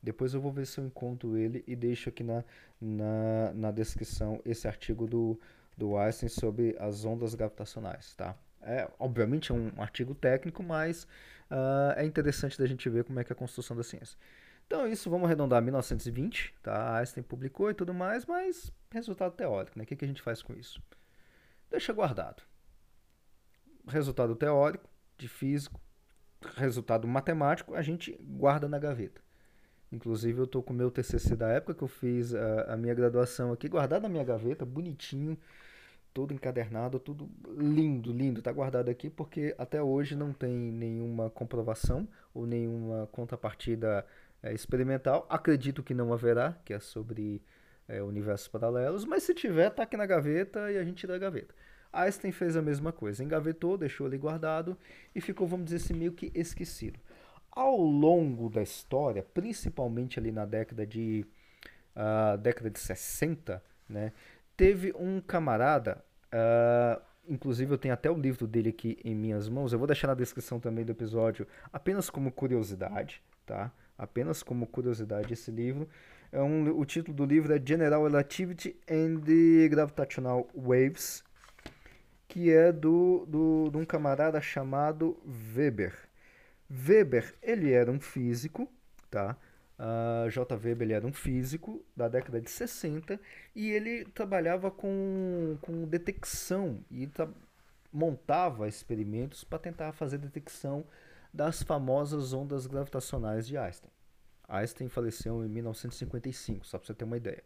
Depois 0.03 0.33
eu 0.33 0.41
vou 0.41 0.51
ver 0.51 0.67
se 0.67 0.81
eu 0.81 0.87
encontro 0.87 1.37
ele 1.37 1.63
e 1.67 1.77
deixo 1.77 2.09
aqui 2.09 2.25
na, 2.25 2.43
na, 2.81 3.53
na 3.53 3.71
descrição 3.71 4.41
esse 4.43 4.67
artigo 4.67 5.07
do, 5.07 5.39
do 5.77 5.99
Einstein 5.99 6.31
sobre 6.31 6.75
as 6.79 7.05
ondas 7.05 7.35
gravitacionais, 7.35 8.15
tá? 8.15 8.35
É, 8.63 8.89
obviamente 8.99 9.53
é 9.53 9.55
um 9.55 9.71
artigo 9.77 10.15
técnico, 10.15 10.63
mas 10.63 11.05
uh, 11.51 11.93
é 11.97 12.07
interessante 12.07 12.59
da 12.59 12.67
gente 12.67 12.89
ver 12.89 13.05
como 13.05 13.21
é 13.21 13.25
que 13.25 13.33
é 13.33 13.35
a 13.35 13.37
construção 13.37 13.77
da 13.77 13.83
ciência. 13.83 14.17
Então 14.67 14.87
isso 14.87 15.11
vamos 15.11 15.27
arredondar 15.27 15.61
1920, 15.61 16.55
tá? 16.63 16.97
Einstein 16.97 17.23
publicou 17.23 17.71
e 17.71 17.75
tudo 17.75 17.93
mais, 17.93 18.25
mas 18.25 18.73
resultado 18.91 19.35
teórico, 19.35 19.79
né? 19.79 19.85
O 19.85 19.87
que, 19.87 19.97
que 19.97 20.05
a 20.07 20.09
gente 20.09 20.23
faz 20.23 20.43
com 20.43 20.55
isso? 20.55 20.81
Deixa 21.71 21.93
guardado. 21.93 22.43
Resultado 23.87 24.35
teórico, 24.35 24.89
de 25.17 25.29
físico, 25.29 25.81
resultado 26.57 27.07
matemático, 27.07 27.75
a 27.75 27.83
gente 27.83 28.17
guarda 28.21 28.69
na 28.69 28.79
gaveta. 28.79 29.21
Inclusive, 29.93 30.39
eu 30.39 30.45
estou 30.45 30.63
com 30.63 30.73
o 30.73 30.77
meu 30.77 30.91
TCC 30.91 31.35
da 31.35 31.49
época 31.49 31.75
que 31.75 31.83
eu 31.83 31.89
fiz 31.89 32.33
a, 32.35 32.75
a, 32.75 32.77
minha 32.77 32.95
graduação 32.95 33.53
aqui, 33.53 33.69
guardado 33.69 34.03
na 34.03 34.09
minha 34.09 34.23
gaveta, 34.23 34.65
bonitinho, 34.65 35.37
todo 36.15 36.33
encadernado, 36.33 37.01
tudo 37.01 37.29
lindo, 37.57 38.13
lindo. 38.13 38.39
Está 38.39 38.53
guardado 38.53 38.89
aqui 38.89 39.11
porque 39.11 39.55
até 39.59 39.83
hoje 39.83 40.15
não 40.15 40.33
tem 40.33 40.55
nenhuma 40.55 41.29
comprovação 41.31 42.09
ou 42.33 42.47
nenhuma 42.47 43.09
contrapartida 43.09 44.07
é, 44.43 44.55
experimental. 44.55 45.27
Acredito 45.29 45.83
que 45.83 45.93
não 45.93 46.13
haverá, 46.13 46.57
que 46.65 46.73
é 46.73 46.79
sobre 46.79 47.43
é, 47.91 48.01
universos 48.03 48.47
paralelos, 48.47 49.05
mas 49.05 49.25
se 49.25 49.35
tiver, 49.35 49.69
tá 49.71 49.83
aqui 49.83 49.97
na 49.97 50.07
gaveta 50.07 50.71
e 50.71 50.79
a 50.79 50.85
gente 50.85 50.99
tira 50.99 51.15
da 51.15 51.19
gaveta. 51.19 51.53
Einstein 51.93 52.31
fez 52.31 52.57
a 52.57 52.63
mesma 52.63 52.93
coisa, 52.93 53.23
engavetou, 53.23 53.77
deixou 53.77 54.07
ali 54.07 54.17
guardado 54.17 54.79
e 55.13 55.21
ficou, 55.21 55.47
vamos 55.47 55.65
dizer 55.65 55.79
assim, 55.79 55.95
meio 55.95 56.13
que 56.13 56.31
esquecido. 56.33 57.01
Ao 57.51 57.77
longo 57.77 58.49
da 58.49 58.63
história, 58.63 59.27
principalmente 59.35 60.21
ali 60.21 60.31
na 60.31 60.47
década 60.47 60.87
de, 60.87 61.27
uh, 61.97 62.39
década 62.39 62.71
de 62.71 62.79
60, 62.79 63.61
né, 63.89 64.13
teve 64.57 64.95
um 64.97 65.21
camarada, 65.21 66.05
uh, 66.33 67.03
inclusive 67.29 67.75
eu 67.75 67.79
tenho 67.79 67.93
até 67.93 68.09
o 68.09 68.17
livro 68.17 68.47
dele 68.47 68.69
aqui 68.69 69.01
em 69.05 69.17
minhas 69.17 69.49
mãos, 69.49 69.73
eu 69.73 69.81
vou 69.81 69.89
deixar 69.89 70.07
na 70.07 70.15
descrição 70.15 70.61
também 70.61 70.85
do 70.85 70.93
episódio, 70.93 71.45
apenas 71.73 72.09
como 72.09 72.31
curiosidade, 72.31 73.21
tá? 73.45 73.73
Apenas 73.99 74.45
como 74.45 74.65
curiosidade 74.67 75.33
esse 75.33 75.51
livro, 75.51 75.89
é 76.33 76.41
um, 76.41 76.79
o 76.79 76.85
título 76.85 77.17
do 77.17 77.25
livro 77.25 77.53
é 77.53 77.61
General 77.65 78.03
Relativity 78.05 78.77
and 78.89 79.21
Gravitational 79.69 80.49
Waves, 80.55 81.25
que 82.29 82.51
é 82.51 82.71
do, 82.71 83.27
do, 83.27 83.69
de 83.71 83.77
um 83.77 83.85
camarada 83.85 84.41
chamado 84.41 85.19
Weber. 85.57 85.93
Weber, 86.71 87.35
ele 87.43 87.73
era 87.73 87.91
um 87.91 88.01
físico, 88.01 88.71
tá? 89.11 89.37
Uh, 89.77 90.31
J. 90.31 90.55
Weber 90.57 90.83
ele 90.83 90.93
era 90.93 91.07
um 91.07 91.13
físico 91.13 91.83
da 91.97 92.07
década 92.07 92.41
de 92.41 92.51
60 92.51 93.19
e 93.57 93.71
ele 93.71 94.05
trabalhava 94.05 94.71
com, 94.71 95.57
com 95.63 95.85
detecção 95.89 96.85
e 96.91 97.09
montava 97.93 98.69
experimentos 98.69 99.43
para 99.43 99.59
tentar 99.59 99.93
fazer 99.93 100.19
detecção 100.19 100.85
das 101.33 101.63
famosas 101.63 102.33
ondas 102.33 102.67
gravitacionais 102.67 103.49
de 103.49 103.57
Einstein. 103.57 103.91
Einstein 104.51 104.89
faleceu 104.89 105.45
em 105.45 105.49
1955, 105.49 106.67
só 106.67 106.79
para 106.79 106.87
você 106.87 106.95
ter 106.95 107.05
uma 107.05 107.17
ideia. 107.17 107.43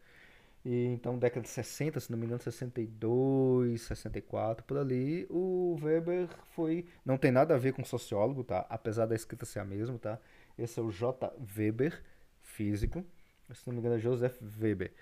E, 0.65 0.87
então, 0.87 1.19
década 1.19 1.43
de 1.43 1.51
60, 1.51 2.01
se 2.01 2.11
não 2.11 2.19
me 2.19 2.25
engano, 2.25 2.41
62, 2.41 3.83
64, 3.83 4.65
por 4.65 4.79
ali, 4.79 5.27
o 5.29 5.77
Weber 5.83 6.29
foi. 6.55 6.87
Não 7.05 7.19
tem 7.19 7.31
nada 7.31 7.55
a 7.55 7.59
ver 7.59 7.75
com 7.75 7.85
sociólogo, 7.85 8.43
tá? 8.43 8.65
Apesar 8.71 9.05
da 9.05 9.15
escrita 9.15 9.45
ser 9.45 9.59
a 9.59 9.65
mesma, 9.65 9.99
tá? 9.99 10.19
Esse 10.57 10.81
é 10.81 10.83
o 10.83 10.91
J. 10.91 11.31
Weber, 11.57 12.03
físico. 12.41 13.05
Se 13.53 13.67
não 13.67 13.75
me 13.75 13.81
engano, 13.81 13.97
é 13.97 13.99
Joseph 13.99 14.41
Weber. 14.59 14.93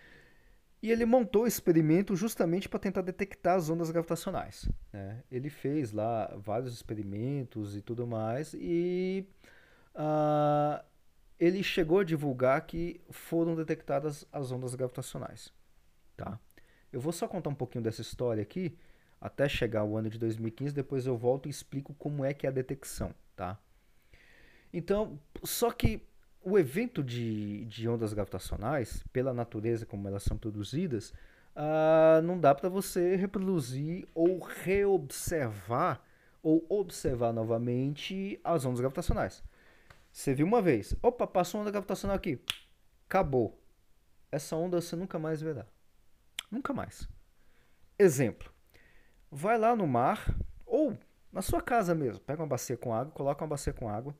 E 0.82 0.90
ele 0.90 1.06
montou 1.06 1.44
o 1.44 1.46
experimento 1.46 2.16
justamente 2.16 2.68
para 2.68 2.80
tentar 2.80 3.02
detectar 3.02 3.54
as 3.56 3.70
ondas 3.70 3.88
gravitacionais. 3.92 4.68
Né? 4.92 5.22
Ele 5.30 5.48
fez 5.48 5.92
lá 5.92 6.34
vários 6.36 6.74
experimentos 6.74 7.76
e 7.76 7.80
tudo 7.80 8.04
mais, 8.04 8.52
e 8.54 9.24
uh, 9.94 10.84
ele 11.42 11.60
chegou 11.60 11.98
a 11.98 12.04
divulgar 12.04 12.64
que 12.64 13.00
foram 13.10 13.56
detectadas 13.56 14.24
as 14.32 14.52
ondas 14.52 14.76
gravitacionais. 14.76 15.52
Tá? 16.16 16.38
Eu 16.92 17.00
vou 17.00 17.12
só 17.12 17.26
contar 17.26 17.50
um 17.50 17.54
pouquinho 17.54 17.82
dessa 17.82 18.00
história 18.00 18.40
aqui, 18.40 18.78
até 19.20 19.48
chegar 19.48 19.82
o 19.82 19.96
ano 19.96 20.08
de 20.08 20.20
2015, 20.20 20.72
depois 20.72 21.04
eu 21.04 21.16
volto 21.16 21.48
e 21.48 21.50
explico 21.50 21.94
como 21.94 22.24
é 22.24 22.32
que 22.32 22.46
é 22.46 22.48
a 22.48 22.52
detecção. 22.52 23.12
Tá? 23.34 23.58
Então, 24.72 25.18
só 25.42 25.72
que 25.72 26.06
o 26.44 26.56
evento 26.56 27.02
de, 27.02 27.64
de 27.64 27.88
ondas 27.88 28.12
gravitacionais, 28.12 29.02
pela 29.12 29.34
natureza 29.34 29.84
como 29.84 30.06
elas 30.06 30.22
são 30.22 30.38
produzidas, 30.38 31.12
uh, 31.56 32.22
não 32.22 32.38
dá 32.38 32.54
para 32.54 32.68
você 32.68 33.16
reproduzir 33.16 34.06
ou 34.14 34.38
reobservar 34.38 36.00
ou 36.40 36.64
observar 36.68 37.32
novamente 37.32 38.38
as 38.44 38.64
ondas 38.64 38.78
gravitacionais. 38.78 39.42
Você 40.12 40.34
viu 40.34 40.46
uma 40.46 40.60
vez. 40.60 40.94
Opa, 41.02 41.26
passou 41.26 41.58
uma 41.58 41.62
onda 41.62 41.70
gravitacional 41.70 42.16
aqui. 42.16 42.38
Acabou. 43.08 43.58
Essa 44.30 44.54
onda 44.56 44.80
você 44.80 44.94
nunca 44.94 45.18
mais 45.18 45.40
verá. 45.40 45.66
Nunca 46.50 46.74
mais. 46.74 47.08
Exemplo. 47.98 48.52
Vai 49.30 49.58
lá 49.58 49.74
no 49.74 49.86
mar 49.86 50.36
ou 50.66 50.98
na 51.32 51.40
sua 51.40 51.62
casa 51.62 51.94
mesmo. 51.94 52.20
Pega 52.20 52.42
uma 52.42 52.48
bacia 52.48 52.76
com 52.76 52.94
água, 52.94 53.12
coloca 53.12 53.42
uma 53.42 53.48
bacia 53.48 53.72
com 53.72 53.88
água, 53.88 54.14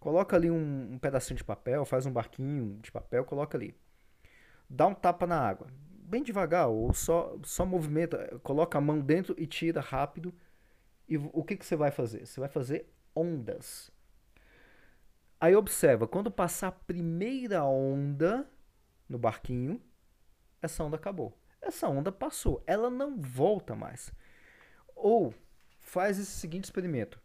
coloca 0.00 0.34
ali 0.34 0.50
um, 0.50 0.94
um 0.94 0.98
pedacinho 0.98 1.36
de 1.36 1.44
papel, 1.44 1.84
faz 1.84 2.06
um 2.06 2.12
barquinho 2.12 2.78
de 2.82 2.90
papel, 2.90 3.24
coloca 3.24 3.56
ali. 3.56 3.74
Dá 4.68 4.86
um 4.88 4.94
tapa 4.94 5.28
na 5.28 5.38
água, 5.38 5.68
bem 5.70 6.24
devagar, 6.24 6.68
ou 6.68 6.92
só, 6.92 7.38
só 7.44 7.64
movimenta, 7.64 8.40
coloca 8.42 8.78
a 8.78 8.80
mão 8.80 9.00
dentro 9.00 9.34
e 9.38 9.46
tira 9.46 9.80
rápido. 9.80 10.34
E 11.08 11.16
o 11.16 11.44
que, 11.44 11.56
que 11.56 11.64
você 11.64 11.76
vai 11.76 11.92
fazer? 11.92 12.26
Você 12.26 12.40
vai 12.40 12.48
fazer 12.48 12.92
ondas. 13.14 13.92
Aí 15.40 15.54
observa, 15.54 16.08
quando 16.08 16.30
passar 16.30 16.68
a 16.68 16.72
primeira 16.72 17.64
onda 17.64 18.48
no 19.08 19.18
barquinho, 19.18 19.80
essa 20.62 20.82
onda 20.82 20.96
acabou. 20.96 21.38
Essa 21.60 21.88
onda 21.88 22.10
passou, 22.10 22.62
ela 22.66 22.88
não 22.88 23.20
volta 23.20 23.74
mais. 23.74 24.12
Ou 24.94 25.34
faz 25.80 26.18
esse 26.18 26.30
seguinte 26.30 26.64
experimento. 26.64 27.20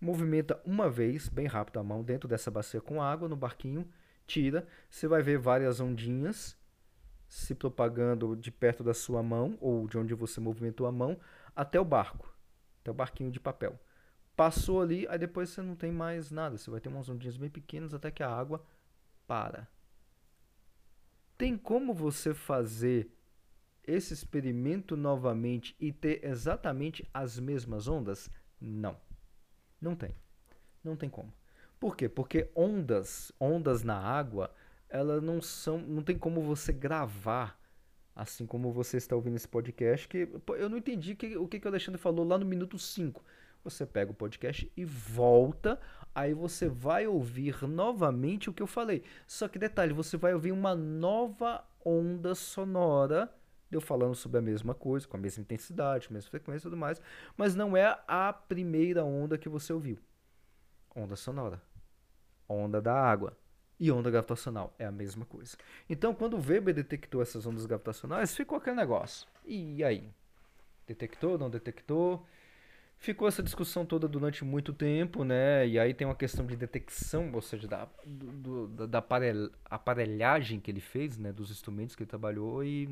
Movimenta 0.00 0.60
uma 0.64 0.88
vez, 0.88 1.28
bem 1.28 1.46
rápido 1.46 1.80
a 1.80 1.82
mão, 1.82 2.04
dentro 2.04 2.28
dessa 2.28 2.50
bacia 2.50 2.80
com 2.80 3.02
água, 3.02 3.28
no 3.28 3.36
barquinho, 3.36 3.90
tira, 4.26 4.66
você 4.88 5.08
vai 5.08 5.22
ver 5.22 5.38
várias 5.38 5.80
ondinhas 5.80 6.56
se 7.26 7.54
propagando 7.54 8.36
de 8.36 8.50
perto 8.50 8.84
da 8.84 8.94
sua 8.94 9.22
mão, 9.22 9.58
ou 9.60 9.86
de 9.88 9.98
onde 9.98 10.14
você 10.14 10.40
movimentou 10.40 10.86
a 10.86 10.92
mão, 10.92 11.18
até 11.54 11.78
o 11.80 11.84
barco, 11.84 12.32
até 12.80 12.90
o 12.90 12.94
barquinho 12.94 13.30
de 13.30 13.40
papel. 13.40 13.78
Passou 14.38 14.80
ali, 14.80 15.04
aí 15.08 15.18
depois 15.18 15.50
você 15.50 15.60
não 15.60 15.74
tem 15.74 15.90
mais 15.90 16.30
nada. 16.30 16.56
Você 16.56 16.70
vai 16.70 16.80
ter 16.80 16.88
umas 16.88 17.08
ondinhas 17.08 17.36
bem 17.36 17.50
pequenas 17.50 17.92
até 17.92 18.08
que 18.08 18.22
a 18.22 18.30
água 18.30 18.64
para. 19.26 19.66
Tem 21.36 21.58
como 21.58 21.92
você 21.92 22.32
fazer 22.32 23.10
esse 23.82 24.14
experimento 24.14 24.96
novamente 24.96 25.74
e 25.80 25.92
ter 25.92 26.24
exatamente 26.24 27.04
as 27.12 27.36
mesmas 27.40 27.88
ondas? 27.88 28.30
Não. 28.60 28.96
Não 29.80 29.96
tem. 29.96 30.14
Não 30.84 30.94
tem 30.94 31.10
como. 31.10 31.34
Por 31.80 31.96
quê? 31.96 32.08
Porque 32.08 32.48
ondas, 32.54 33.32
ondas 33.40 33.82
na 33.82 33.98
água, 33.98 34.54
elas 34.88 35.20
não 35.20 35.42
são, 35.42 35.78
não 35.78 36.04
tem 36.04 36.16
como 36.16 36.42
você 36.42 36.72
gravar 36.72 37.58
assim 38.14 38.46
como 38.46 38.72
você 38.72 38.98
está 38.98 39.16
ouvindo 39.16 39.36
esse 39.36 39.46
podcast, 39.46 40.08
que 40.08 40.28
eu 40.56 40.68
não 40.68 40.76
entendi 40.76 41.14
que, 41.14 41.36
o 41.36 41.46
que, 41.46 41.60
que 41.60 41.66
o 41.66 41.70
Alexandre 41.70 42.00
falou 42.00 42.26
lá 42.26 42.36
no 42.36 42.44
minuto 42.44 42.76
5 42.76 43.24
você 43.70 43.86
pega 43.86 44.10
o 44.10 44.14
podcast 44.14 44.70
e 44.76 44.84
volta, 44.84 45.80
aí 46.14 46.34
você 46.34 46.68
vai 46.68 47.06
ouvir 47.06 47.62
novamente 47.66 48.50
o 48.50 48.52
que 48.52 48.62
eu 48.62 48.66
falei. 48.66 49.02
Só 49.26 49.48
que 49.48 49.58
detalhe, 49.58 49.92
você 49.92 50.16
vai 50.16 50.34
ouvir 50.34 50.52
uma 50.52 50.74
nova 50.74 51.64
onda 51.84 52.34
sonora 52.34 53.32
eu 53.70 53.80
falando 53.80 54.14
sobre 54.14 54.38
a 54.38 54.42
mesma 54.42 54.74
coisa, 54.74 55.06
com 55.06 55.16
a 55.16 55.20
mesma 55.20 55.42
intensidade, 55.42 56.08
com 56.08 56.14
a 56.14 56.16
mesma 56.16 56.30
frequência 56.30 56.66
e 56.66 56.70
tudo 56.70 56.76
mais, 56.76 57.00
mas 57.36 57.54
não 57.54 57.76
é 57.76 57.98
a 58.06 58.32
primeira 58.32 59.04
onda 59.04 59.36
que 59.36 59.48
você 59.48 59.72
ouviu. 59.72 59.98
Onda 60.94 61.16
sonora, 61.16 61.60
onda 62.48 62.80
da 62.80 62.94
água 62.94 63.36
e 63.78 63.92
onda 63.92 64.10
gravitacional 64.10 64.74
é 64.78 64.86
a 64.86 64.90
mesma 64.90 65.24
coisa. 65.24 65.56
Então, 65.88 66.14
quando 66.14 66.34
o 66.34 66.40
Weber 66.40 66.74
detectou 66.74 67.22
essas 67.22 67.46
ondas 67.46 67.66
gravitacionais, 67.66 68.34
ficou 68.34 68.58
aquele 68.58 68.76
negócio. 68.76 69.28
E 69.44 69.84
aí? 69.84 70.10
Detectou, 70.86 71.38
não 71.38 71.50
detectou? 71.50 72.26
Ficou 72.98 73.28
essa 73.28 73.42
discussão 73.42 73.86
toda 73.86 74.08
durante 74.08 74.44
muito 74.44 74.72
tempo, 74.72 75.22
né? 75.22 75.66
E 75.66 75.78
aí 75.78 75.94
tem 75.94 76.06
uma 76.06 76.16
questão 76.16 76.44
de 76.44 76.56
detecção, 76.56 77.30
ou 77.32 77.40
seja, 77.40 77.68
da, 77.68 77.88
do, 78.04 78.86
da 78.88 78.98
aparelhagem 79.70 80.58
que 80.58 80.70
ele 80.70 80.80
fez, 80.80 81.16
né? 81.16 81.32
Dos 81.32 81.50
instrumentos 81.50 81.94
que 81.94 82.02
ele 82.02 82.10
trabalhou 82.10 82.64
e... 82.64 82.88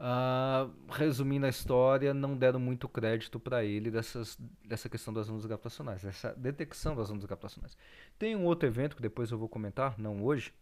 Uh, 0.00 0.72
resumindo 0.92 1.44
a 1.44 1.48
história, 1.48 2.14
não 2.14 2.36
deram 2.36 2.60
muito 2.60 2.88
crédito 2.88 3.40
para 3.40 3.64
ele 3.64 3.90
dessas, 3.90 4.38
dessa 4.64 4.88
questão 4.88 5.12
das 5.12 5.28
ondas 5.28 5.44
gravitacionais, 5.44 6.02
dessa 6.02 6.32
detecção 6.34 6.94
das 6.94 7.10
ondas 7.10 7.24
gravitacionais. 7.24 7.76
Tem 8.16 8.36
um 8.36 8.44
outro 8.44 8.68
evento 8.68 8.94
que 8.94 9.02
depois 9.02 9.32
eu 9.32 9.38
vou 9.38 9.48
comentar, 9.48 9.98
não 9.98 10.22
hoje, 10.22 10.54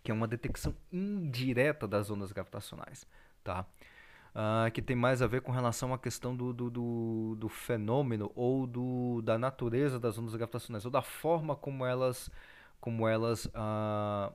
que 0.00 0.12
é 0.12 0.14
uma 0.14 0.28
detecção 0.28 0.76
indireta 0.92 1.88
das 1.88 2.08
ondas 2.08 2.30
gravitacionais, 2.30 3.04
tá? 3.42 3.66
Uh, 4.34 4.70
que 4.70 4.82
tem 4.82 4.96
mais 4.96 5.22
a 5.22 5.26
ver 5.26 5.42
com 5.42 5.52
relação 5.52 5.92
à 5.92 5.98
questão 5.98 6.36
do, 6.36 6.52
do, 6.52 6.70
do, 6.70 7.36
do, 7.38 7.48
fenômeno 7.48 8.30
ou 8.34 8.66
do, 8.66 9.22
da 9.22 9.38
natureza 9.38 9.98
das 9.98 10.18
ondas 10.18 10.34
gravitacionais, 10.34 10.84
ou 10.84 10.90
da 10.90 11.02
forma 11.02 11.54
como 11.54 11.84
elas, 11.84 12.30
como 12.80 13.06
elas 13.06 13.46
uh, 13.46 14.34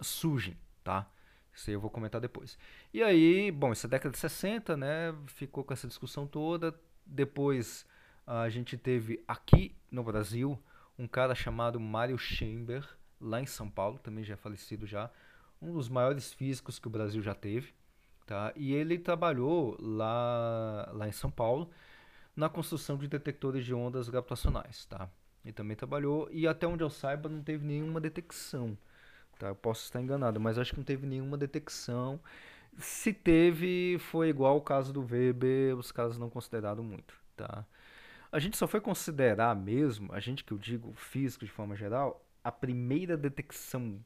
surgem, 0.00 0.56
tá? 0.82 1.08
Isso 1.54 1.68
aí 1.68 1.74
eu 1.74 1.80
vou 1.80 1.90
comentar 1.90 2.20
depois. 2.20 2.58
E 2.94 3.02
aí, 3.02 3.50
bom, 3.50 3.72
essa 3.72 3.86
década 3.86 4.12
de 4.12 4.18
60, 4.18 4.76
né, 4.76 5.14
ficou 5.26 5.62
com 5.62 5.72
essa 5.74 5.86
discussão 5.86 6.26
toda. 6.26 6.74
Depois 7.04 7.84
a 8.26 8.48
gente 8.48 8.78
teve 8.78 9.22
aqui 9.28 9.76
no 9.90 10.02
Brasil 10.02 10.58
um 10.98 11.06
cara 11.06 11.34
chamado 11.34 11.78
Mário 11.78 12.16
Chamber, 12.16 12.88
lá 13.20 13.40
em 13.40 13.46
São 13.46 13.68
Paulo, 13.68 13.98
também 13.98 14.24
já 14.24 14.34
é 14.34 14.36
falecido 14.36 14.86
já, 14.86 15.10
um 15.60 15.72
dos 15.72 15.88
maiores 15.88 16.32
físicos 16.32 16.78
que 16.78 16.86
o 16.86 16.90
Brasil 16.90 17.22
já 17.22 17.34
teve. 17.34 17.74
Tá? 18.32 18.50
E 18.56 18.72
ele 18.72 18.98
trabalhou 18.98 19.76
lá, 19.78 20.88
lá 20.94 21.06
em 21.06 21.12
São 21.12 21.30
Paulo 21.30 21.70
na 22.34 22.48
construção 22.48 22.96
de 22.96 23.06
detectores 23.06 23.62
de 23.62 23.74
ondas 23.74 24.08
gravitacionais. 24.08 24.86
Tá? 24.86 25.06
Ele 25.44 25.52
também 25.52 25.76
trabalhou 25.76 26.30
e 26.32 26.48
até 26.48 26.66
onde 26.66 26.82
eu 26.82 26.88
saiba 26.88 27.28
não 27.28 27.42
teve 27.42 27.66
nenhuma 27.66 28.00
detecção. 28.00 28.74
Tá? 29.38 29.48
Eu 29.48 29.54
posso 29.54 29.84
estar 29.84 30.00
enganado, 30.00 30.40
mas 30.40 30.58
acho 30.58 30.72
que 30.72 30.78
não 30.78 30.84
teve 30.84 31.06
nenhuma 31.06 31.36
detecção. 31.36 32.18
Se 32.78 33.12
teve, 33.12 33.98
foi 33.98 34.30
igual 34.30 34.56
o 34.56 34.62
caso 34.62 34.94
do 34.94 35.04
Weber, 35.04 35.76
os 35.76 35.92
casos 35.92 36.16
não 36.16 36.30
consideraram 36.30 36.82
muito. 36.82 37.14
Tá? 37.36 37.66
A 38.32 38.38
gente 38.38 38.56
só 38.56 38.66
foi 38.66 38.80
considerar 38.80 39.54
mesmo, 39.54 40.10
a 40.10 40.20
gente 40.20 40.42
que 40.42 40.52
eu 40.54 40.58
digo 40.58 40.90
físico 40.94 41.44
de 41.44 41.50
forma 41.50 41.76
geral, 41.76 42.24
a 42.42 42.50
primeira 42.50 43.14
detecção, 43.14 44.02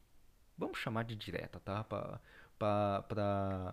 vamos 0.59 0.79
chamar 0.79 1.05
de 1.05 1.15
direta, 1.15 1.61
tá? 1.61 1.85
Para 1.85 3.73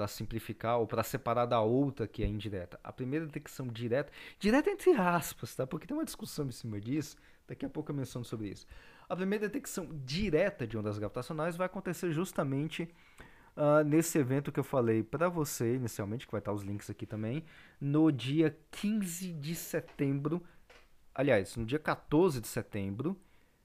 para 0.00 0.08
simplificar 0.08 0.78
ou 0.78 0.86
para 0.86 1.02
separar 1.02 1.44
da 1.44 1.60
outra 1.60 2.08
que 2.08 2.22
é 2.22 2.26
indireta. 2.26 2.80
A 2.82 2.90
primeira 2.90 3.26
detecção 3.26 3.68
direta, 3.68 4.10
direta 4.38 4.70
entre 4.70 4.92
aspas, 4.92 5.54
tá? 5.54 5.66
Porque 5.66 5.86
tem 5.86 5.94
uma 5.94 6.06
discussão 6.06 6.46
em 6.46 6.50
cima 6.50 6.80
disso, 6.80 7.18
daqui 7.46 7.66
a 7.66 7.68
pouco 7.68 7.90
eu 7.90 7.94
menciono 7.94 8.24
sobre 8.24 8.48
isso. 8.48 8.66
A 9.06 9.14
primeira 9.14 9.46
detecção 9.46 9.86
direta 10.02 10.66
de 10.66 10.78
ondas 10.78 10.96
gravitacionais 10.98 11.54
vai 11.54 11.66
acontecer 11.66 12.12
justamente 12.12 12.88
uh, 13.54 13.84
nesse 13.84 14.16
evento 14.16 14.50
que 14.50 14.58
eu 14.58 14.64
falei 14.64 15.02
para 15.02 15.28
você 15.28 15.74
inicialmente, 15.74 16.24
que 16.24 16.32
vai 16.32 16.38
estar 16.38 16.52
os 16.54 16.62
links 16.62 16.88
aqui 16.88 17.04
também, 17.04 17.44
no 17.78 18.10
dia 18.10 18.56
15 18.70 19.34
de 19.34 19.54
setembro, 19.54 20.42
aliás, 21.14 21.56
no 21.56 21.66
dia 21.66 21.78
14 21.78 22.40
de 22.40 22.48
setembro 22.48 23.20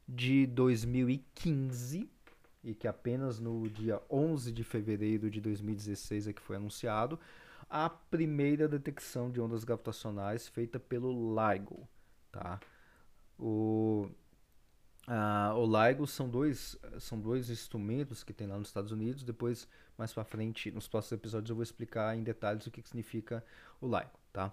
de 0.05 0.45
2015, 0.47 2.09
e 2.65 2.73
que 2.73 2.87
apenas 2.87 3.39
no 3.39 3.69
dia 3.69 4.01
11 4.09 4.51
de 4.51 4.63
fevereiro 4.63 5.29
de 5.29 5.39
2016 5.39 6.27
é 6.27 6.33
que 6.33 6.41
foi 6.41 6.55
anunciado, 6.55 7.19
a 7.69 7.87
primeira 7.87 8.67
detecção 8.67 9.29
de 9.29 9.39
ondas 9.39 9.63
gravitacionais 9.63 10.47
feita 10.47 10.79
pelo 10.79 11.35
LIGO. 11.35 11.87
Tá? 12.31 12.59
O, 13.37 14.09
o 15.55 15.65
LIGO 15.65 16.07
são 16.07 16.27
dois, 16.27 16.75
são 16.99 17.19
dois 17.19 17.51
instrumentos 17.51 18.23
que 18.23 18.33
tem 18.33 18.47
lá 18.47 18.57
nos 18.57 18.69
Estados 18.69 18.91
Unidos. 18.91 19.23
Depois, 19.23 19.67
mais 19.95 20.11
para 20.11 20.23
frente, 20.23 20.71
nos 20.71 20.87
próximos 20.87 21.19
episódios, 21.19 21.51
eu 21.51 21.55
vou 21.55 21.63
explicar 21.63 22.17
em 22.17 22.23
detalhes 22.23 22.65
o 22.65 22.71
que, 22.71 22.81
que 22.81 22.87
significa 22.87 23.45
o 23.79 23.85
LIGO. 23.85 24.19
Tá? 24.33 24.51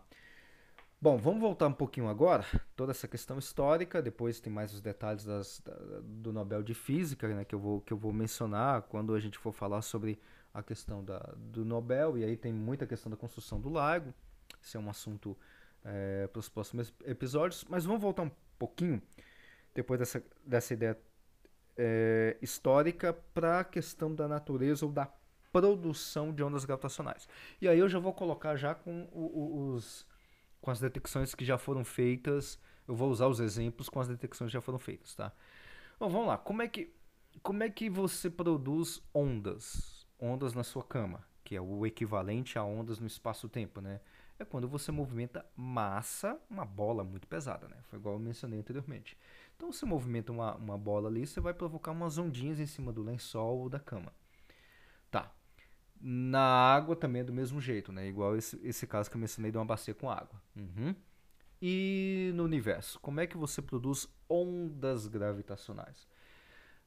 Bom, 1.02 1.16
vamos 1.16 1.40
voltar 1.40 1.66
um 1.66 1.72
pouquinho 1.72 2.06
agora, 2.06 2.44
toda 2.76 2.92
essa 2.92 3.08
questão 3.08 3.36
histórica, 3.36 4.00
depois 4.00 4.38
tem 4.38 4.52
mais 4.52 4.72
os 4.72 4.80
detalhes 4.80 5.24
das, 5.24 5.58
da, 5.58 5.74
do 6.00 6.32
Nobel 6.32 6.62
de 6.62 6.74
Física, 6.74 7.26
né, 7.26 7.44
que, 7.44 7.56
eu 7.56 7.58
vou, 7.58 7.80
que 7.80 7.92
eu 7.92 7.96
vou 7.96 8.12
mencionar 8.12 8.82
quando 8.82 9.12
a 9.12 9.18
gente 9.18 9.36
for 9.36 9.52
falar 9.52 9.82
sobre 9.82 10.16
a 10.54 10.62
questão 10.62 11.02
da, 11.02 11.18
do 11.36 11.64
Nobel, 11.64 12.16
e 12.16 12.22
aí 12.22 12.36
tem 12.36 12.52
muita 12.52 12.86
questão 12.86 13.10
da 13.10 13.16
construção 13.16 13.60
do 13.60 13.68
lago, 13.68 14.14
isso 14.62 14.76
é 14.76 14.80
um 14.80 14.88
assunto 14.88 15.36
é, 15.84 16.28
para 16.28 16.38
os 16.38 16.48
próximos 16.48 16.94
episódios, 17.04 17.64
mas 17.68 17.84
vamos 17.84 18.00
voltar 18.00 18.22
um 18.22 18.30
pouquinho, 18.56 19.02
depois 19.74 19.98
dessa, 19.98 20.22
dessa 20.46 20.72
ideia 20.72 20.96
é, 21.76 22.36
histórica, 22.40 23.12
para 23.34 23.58
a 23.58 23.64
questão 23.64 24.14
da 24.14 24.28
natureza 24.28 24.86
ou 24.86 24.92
da 24.92 25.12
produção 25.50 26.32
de 26.32 26.44
ondas 26.44 26.64
gravitacionais. 26.64 27.28
E 27.60 27.66
aí 27.66 27.80
eu 27.80 27.88
já 27.88 27.98
vou 27.98 28.12
colocar 28.12 28.54
já 28.54 28.72
com 28.72 29.08
os 29.12 30.06
com 30.62 30.70
as 30.70 30.80
detecções 30.80 31.34
que 31.34 31.44
já 31.44 31.58
foram 31.58 31.84
feitas. 31.84 32.58
Eu 32.88 32.94
vou 32.94 33.10
usar 33.10 33.26
os 33.26 33.40
exemplos 33.40 33.88
com 33.88 34.00
as 34.00 34.08
detecções 34.08 34.48
que 34.48 34.54
já 34.54 34.60
foram 34.60 34.78
feitas, 34.78 35.14
tá? 35.14 35.32
Bom, 36.00 36.08
vamos 36.08 36.28
lá. 36.28 36.38
Como 36.38 36.62
é 36.62 36.68
que, 36.68 36.94
como 37.42 37.62
é 37.62 37.68
que 37.68 37.90
você 37.90 38.30
produz 38.30 39.02
ondas? 39.12 40.06
Ondas 40.18 40.54
na 40.54 40.62
sua 40.62 40.84
cama, 40.84 41.26
que 41.44 41.56
é 41.56 41.60
o 41.60 41.84
equivalente 41.84 42.58
a 42.58 42.64
ondas 42.64 42.98
no 43.00 43.06
espaço-tempo, 43.06 43.80
né? 43.80 44.00
É 44.38 44.44
quando 44.44 44.68
você 44.68 44.90
movimenta 44.90 45.44
massa, 45.54 46.40
uma 46.48 46.64
bola 46.64 47.04
muito 47.04 47.26
pesada, 47.26 47.68
né? 47.68 47.76
Foi 47.90 47.98
igual 47.98 48.14
eu 48.14 48.20
mencionei 48.20 48.58
anteriormente. 48.58 49.16
Então, 49.56 49.70
você 49.70 49.84
movimenta 49.84 50.32
uma, 50.32 50.54
uma 50.56 50.78
bola 50.78 51.08
ali, 51.08 51.26
você 51.26 51.40
vai 51.40 51.52
provocar 51.52 51.90
umas 51.90 52.18
ondinhas 52.18 52.58
em 52.58 52.66
cima 52.66 52.92
do 52.92 53.02
lençol 53.02 53.58
ou 53.58 53.68
da 53.68 53.78
cama. 53.78 54.12
Na 56.04 56.40
água 56.40 56.96
também 56.96 57.20
é 57.20 57.24
do 57.24 57.32
mesmo 57.32 57.60
jeito, 57.60 57.92
né? 57.92 58.08
Igual 58.08 58.36
esse, 58.36 58.58
esse 58.66 58.88
caso 58.88 59.08
que 59.08 59.16
eu 59.16 59.20
mencionei 59.20 59.52
de 59.52 59.56
uma 59.56 59.64
bacia 59.64 59.94
com 59.94 60.10
água. 60.10 60.42
Uhum. 60.56 60.94
E 61.60 62.32
no 62.34 62.42
universo, 62.42 62.98
como 62.98 63.20
é 63.20 63.26
que 63.26 63.36
você 63.36 63.62
produz 63.62 64.08
ondas 64.28 65.06
gravitacionais? 65.06 66.08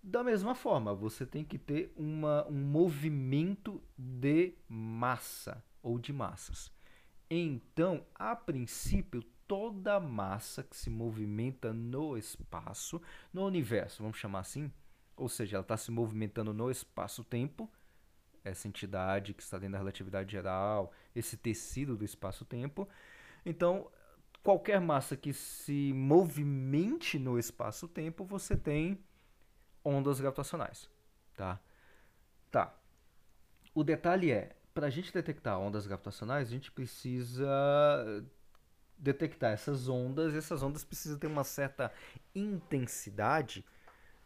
Da 0.03 0.21
mesma 0.21 0.53
forma, 0.53 0.93
você 0.93 1.25
tem 1.25 1.45
que 1.45 1.57
ter 1.57 1.93
uma, 1.95 2.45
um 2.47 2.61
movimento 2.61 3.81
de 3.97 4.53
massa 4.67 5.63
ou 5.81 5.97
de 5.97 6.11
massas. 6.11 6.69
Então, 7.29 8.05
a 8.13 8.35
princípio, 8.35 9.23
toda 9.47 9.99
massa 9.99 10.61
que 10.61 10.75
se 10.75 10.89
movimenta 10.89 11.73
no 11.73 12.17
espaço, 12.17 13.01
no 13.33 13.45
universo, 13.45 14.03
vamos 14.03 14.17
chamar 14.17 14.39
assim, 14.39 14.69
ou 15.15 15.29
seja, 15.29 15.55
ela 15.55 15.61
está 15.61 15.77
se 15.77 15.89
movimentando 15.89 16.53
no 16.53 16.69
espaço-tempo, 16.69 17.71
essa 18.45 18.67
entidade 18.67 19.33
que 19.33 19.41
está 19.41 19.57
dentro 19.57 19.73
da 19.73 19.79
relatividade 19.79 20.31
geral, 20.31 20.93
esse 21.15 21.35
tecido 21.35 21.97
do 21.97 22.05
espaço-tempo. 22.05 22.87
Então, 23.45 23.91
qualquer 24.43 24.79
massa 24.79 25.17
que 25.17 25.33
se 25.33 25.91
movimente 25.93 27.17
no 27.17 27.37
espaço-tempo, 27.39 28.23
você 28.23 28.55
tem 28.55 29.03
ondas 29.83 30.19
gravitacionais, 30.19 30.89
tá? 31.35 31.59
Tá. 32.51 32.73
O 33.73 33.83
detalhe 33.83 34.31
é, 34.31 34.55
para 34.73 34.87
a 34.87 34.89
gente 34.89 35.11
detectar 35.11 35.59
ondas 35.59 35.87
gravitacionais, 35.87 36.47
a 36.47 36.51
gente 36.51 36.71
precisa 36.71 37.47
detectar 38.97 39.51
essas 39.51 39.89
ondas, 39.89 40.33
e 40.33 40.37
essas 40.37 40.63
ondas 40.63 40.83
precisam 40.83 41.17
ter 41.17 41.27
uma 41.27 41.43
certa 41.43 41.91
intensidade, 42.33 43.65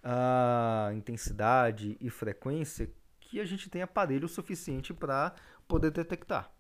uh, 0.04 0.94
intensidade 0.94 1.98
e 2.00 2.10
frequência 2.10 2.90
que 3.30 3.40
a 3.40 3.46
gente 3.46 3.70
tem 3.70 3.82
aparelho 3.82 4.28
suficiente 4.28 4.94
para 4.94 5.34
poder 5.68 5.92
detectar. 5.92 6.52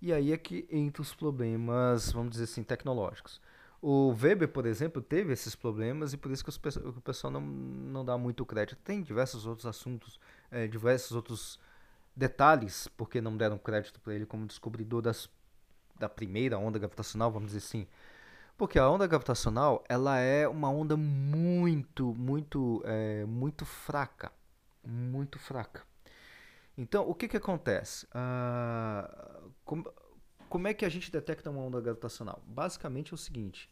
E 0.00 0.12
aí 0.12 0.32
é 0.32 0.38
que 0.38 0.66
entra 0.70 1.02
os 1.02 1.14
problemas, 1.14 2.10
vamos 2.10 2.30
dizer 2.32 2.44
assim, 2.44 2.62
tecnológicos. 2.62 3.40
O 3.82 4.10
Weber, 4.10 4.48
por 4.48 4.66
exemplo, 4.66 5.02
teve 5.02 5.32
esses 5.32 5.54
problemas 5.54 6.12
e 6.12 6.16
por 6.16 6.30
isso 6.30 6.44
que 6.44 6.50
o 6.50 7.00
pessoal 7.02 7.30
não, 7.30 7.40
não 7.40 8.04
dá 8.04 8.16
muito 8.16 8.44
crédito. 8.46 8.78
Tem 8.82 9.02
diversos 9.02 9.46
outros 9.46 9.66
assuntos, 9.66 10.18
é, 10.50 10.66
diversos 10.66 11.12
outros 11.12 11.58
detalhes, 12.16 12.88
porque 12.88 13.20
não 13.20 13.36
deram 13.36 13.58
crédito 13.58 14.00
para 14.00 14.14
ele 14.14 14.26
como 14.26 14.46
descobridor 14.46 15.02
das, 15.02 15.28
da 15.98 16.08
primeira 16.08 16.58
onda 16.58 16.78
gravitacional, 16.78 17.30
vamos 17.30 17.52
dizer 17.52 17.58
assim. 17.58 17.86
Porque 18.56 18.78
a 18.78 18.88
onda 18.88 19.06
gravitacional 19.06 19.84
ela 19.88 20.18
é 20.18 20.48
uma 20.48 20.70
onda 20.70 20.96
muito, 20.96 22.14
muito, 22.14 22.82
é, 22.84 23.24
muito 23.26 23.64
fraca, 23.64 24.32
muito 24.84 25.38
fraca. 25.38 25.89
Então, 26.76 27.08
o 27.08 27.14
que 27.14 27.28
que 27.28 27.36
acontece? 27.36 28.06
Ah, 28.12 29.40
como, 29.64 29.92
como 30.48 30.66
é 30.66 30.74
que 30.74 30.84
a 30.84 30.88
gente 30.88 31.10
detecta 31.10 31.50
uma 31.50 31.60
onda 31.60 31.80
gravitacional? 31.80 32.42
Basicamente 32.46 33.12
é 33.12 33.14
o 33.14 33.18
seguinte: 33.18 33.70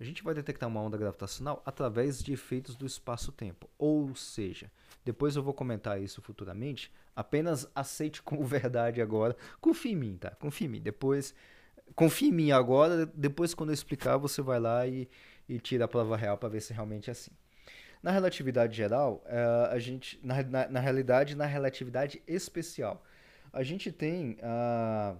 a 0.00 0.04
gente 0.04 0.22
vai 0.22 0.32
detectar 0.32 0.66
uma 0.66 0.80
onda 0.80 0.96
gravitacional 0.96 1.62
através 1.66 2.22
de 2.22 2.32
efeitos 2.32 2.74
do 2.74 2.86
espaço-tempo. 2.86 3.68
Ou 3.76 4.14
seja, 4.14 4.72
depois 5.04 5.36
eu 5.36 5.42
vou 5.42 5.52
comentar 5.52 6.00
isso 6.00 6.22
futuramente, 6.22 6.90
apenas 7.14 7.70
aceite 7.74 8.22
como 8.24 8.42
verdade 8.42 9.02
agora. 9.02 9.36
Confie 9.60 9.92
em 9.92 9.96
mim, 9.96 10.16
tá? 10.16 10.30
Confie 10.36 10.64
em 10.64 10.68
mim. 10.68 10.80
Depois, 10.80 11.34
confie 11.94 12.28
em 12.28 12.32
mim 12.32 12.50
agora, 12.50 13.04
depois 13.06 13.52
quando 13.52 13.70
eu 13.70 13.74
explicar, 13.74 14.16
você 14.16 14.40
vai 14.40 14.58
lá 14.58 14.86
e, 14.86 15.06
e 15.46 15.60
tira 15.60 15.84
a 15.84 15.88
prova 15.88 16.16
real 16.16 16.38
para 16.38 16.48
ver 16.48 16.62
se 16.62 16.72
realmente 16.72 17.10
é 17.10 17.12
assim. 17.12 17.32
Na 18.02 18.10
relatividade 18.10 18.76
geral, 18.76 19.22
eh, 19.26 19.68
a 19.70 19.78
gente, 19.78 20.18
na, 20.22 20.42
na, 20.42 20.68
na 20.68 20.80
realidade, 20.80 21.34
na 21.34 21.46
relatividade 21.46 22.22
especial, 22.26 23.04
a 23.52 23.62
gente 23.62 23.92
tem. 23.92 24.38
Uh, 24.40 25.16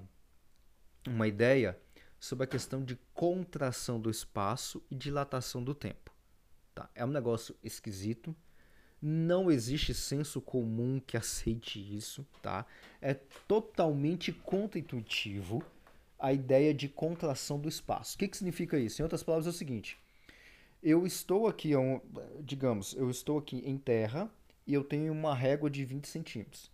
uma 1.07 1.27
ideia 1.27 1.79
sobre 2.19 2.45
a 2.45 2.47
questão 2.47 2.85
de 2.85 2.99
contração 3.15 4.01
do 4.01 4.11
espaço 4.11 4.83
e 4.91 4.95
dilatação 4.95 5.63
do 5.63 5.75
tempo. 5.75 6.11
Tá? 6.75 6.91
É 6.95 7.05
um 7.05 7.09
negócio 7.09 7.57
esquisito. 7.63 8.35
Não 9.01 9.51
existe 9.51 9.95
senso 9.95 10.43
comum 10.43 11.01
que 11.01 11.17
aceite 11.17 11.79
isso, 11.97 12.27
tá? 12.43 12.67
É 13.01 13.15
totalmente 13.15 14.31
contra-intuitivo 14.31 15.65
a 16.19 16.35
ideia 16.35 16.75
de 16.75 16.87
contração 16.87 17.59
do 17.59 17.67
espaço. 17.67 18.15
O 18.15 18.19
que, 18.19 18.29
que 18.29 18.37
significa 18.37 18.79
isso? 18.79 19.01
Em 19.01 19.05
outras 19.05 19.23
palavras, 19.23 19.47
é 19.47 19.51
o 19.51 19.55
seguinte: 19.55 19.99
eu 20.83 21.07
estou 21.07 21.47
aqui, 21.47 21.73
digamos, 22.43 22.95
eu 22.95 23.11
estou 23.11 23.39
aqui 23.39 23.63
em 23.67 23.77
terra 23.77 24.31
e 24.67 24.75
eu 24.75 24.83
tenho 24.83 25.13
uma 25.13 25.35
régua 25.35 25.69
de 25.69 25.85
20 25.85 26.07
centímetros. 26.07 26.71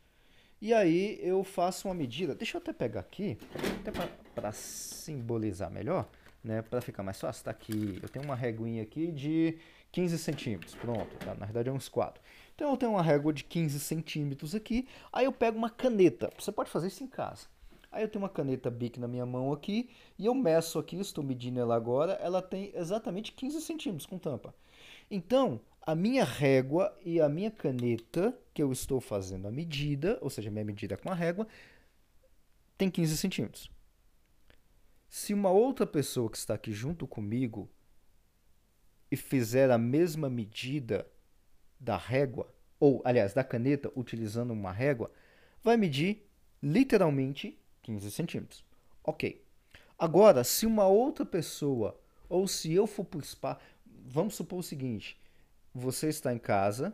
E 0.60 0.72
aí 0.72 1.18
eu 1.22 1.44
faço 1.44 1.88
uma 1.88 1.94
medida, 1.94 2.34
deixa 2.34 2.56
eu 2.56 2.60
até 2.60 2.72
pegar 2.72 3.00
aqui, 3.00 3.36
até 3.80 3.92
para 4.34 4.52
simbolizar 4.52 5.70
melhor, 5.70 6.08
né, 6.42 6.62
para 6.62 6.80
ficar 6.80 7.02
mais 7.02 7.20
fácil, 7.20 7.44
tá 7.44 7.50
aqui, 7.50 7.98
eu 8.02 8.08
tenho 8.08 8.24
uma 8.24 8.34
reguinha 8.34 8.82
aqui 8.82 9.12
de 9.12 9.58
15 9.92 10.18
centímetros, 10.18 10.74
pronto, 10.74 11.14
tá? 11.18 11.34
na 11.34 11.44
verdade 11.44 11.68
é 11.68 11.72
uns 11.72 11.88
4. 11.88 12.22
Então 12.54 12.70
eu 12.70 12.76
tenho 12.76 12.92
uma 12.92 13.02
régua 13.02 13.32
de 13.32 13.44
15 13.44 13.78
centímetros 13.80 14.54
aqui, 14.54 14.88
aí 15.12 15.26
eu 15.26 15.32
pego 15.32 15.58
uma 15.58 15.68
caneta, 15.68 16.32
você 16.38 16.50
pode 16.50 16.70
fazer 16.70 16.86
isso 16.86 17.04
em 17.04 17.08
casa. 17.08 17.46
Aí 17.90 18.02
eu 18.02 18.08
tenho 18.08 18.22
uma 18.22 18.28
caneta 18.28 18.70
Bic 18.70 18.98
na 18.98 19.08
minha 19.08 19.24
mão 19.24 19.52
aqui, 19.52 19.88
e 20.18 20.26
eu 20.26 20.34
meço 20.34 20.78
aqui, 20.78 20.96
estou 20.96 21.24
medindo 21.24 21.60
ela 21.60 21.74
agora, 21.74 22.12
ela 22.14 22.42
tem 22.42 22.72
exatamente 22.74 23.32
15 23.32 23.60
centímetros 23.60 24.06
com 24.06 24.18
tampa. 24.18 24.54
Então, 25.10 25.60
a 25.80 25.94
minha 25.94 26.24
régua 26.24 26.96
e 27.04 27.20
a 27.20 27.28
minha 27.28 27.50
caneta, 27.50 28.36
que 28.52 28.62
eu 28.62 28.72
estou 28.72 29.00
fazendo 29.00 29.46
a 29.46 29.52
medida, 29.52 30.18
ou 30.20 30.28
seja, 30.28 30.50
minha 30.50 30.64
medida 30.64 30.96
com 30.96 31.10
a 31.10 31.14
régua, 31.14 31.46
tem 32.76 32.90
15 32.90 33.16
centímetros. 33.16 33.70
Se 35.08 35.32
uma 35.32 35.50
outra 35.50 35.86
pessoa 35.86 36.28
que 36.28 36.36
está 36.36 36.54
aqui 36.54 36.72
junto 36.72 37.06
comigo 37.06 37.70
e 39.10 39.16
fizer 39.16 39.70
a 39.70 39.78
mesma 39.78 40.28
medida 40.28 41.06
da 41.78 41.96
régua, 41.96 42.52
ou 42.80 43.00
aliás, 43.04 43.32
da 43.32 43.44
caneta, 43.44 43.90
utilizando 43.94 44.52
uma 44.52 44.72
régua, 44.72 45.10
vai 45.62 45.76
medir 45.76 46.28
literalmente 46.62 47.58
15 47.86 48.10
centímetros. 48.10 48.64
Ok. 49.04 49.40
Agora, 49.96 50.42
se 50.42 50.66
uma 50.66 50.86
outra 50.86 51.24
pessoa, 51.24 51.98
ou 52.28 52.48
se 52.48 52.72
eu 52.72 52.86
for 52.86 53.04
para 53.04 53.20
o 53.20 53.24
spa, 53.24 53.58
vamos 54.04 54.34
supor 54.34 54.58
o 54.58 54.62
seguinte: 54.62 55.16
você 55.72 56.08
está 56.08 56.34
em 56.34 56.38
casa 56.38 56.92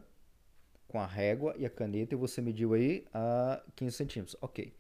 com 0.87 1.01
a 1.01 1.07
régua 1.07 1.55
e 1.57 1.65
a 1.65 1.71
caneta 1.71 2.15
e 2.15 2.19
você 2.19 2.43
mediu 2.43 2.75
aí 2.75 3.07
a 3.13 3.63
15 3.75 3.97
centímetros. 3.97 4.37
Ok. 4.43 4.75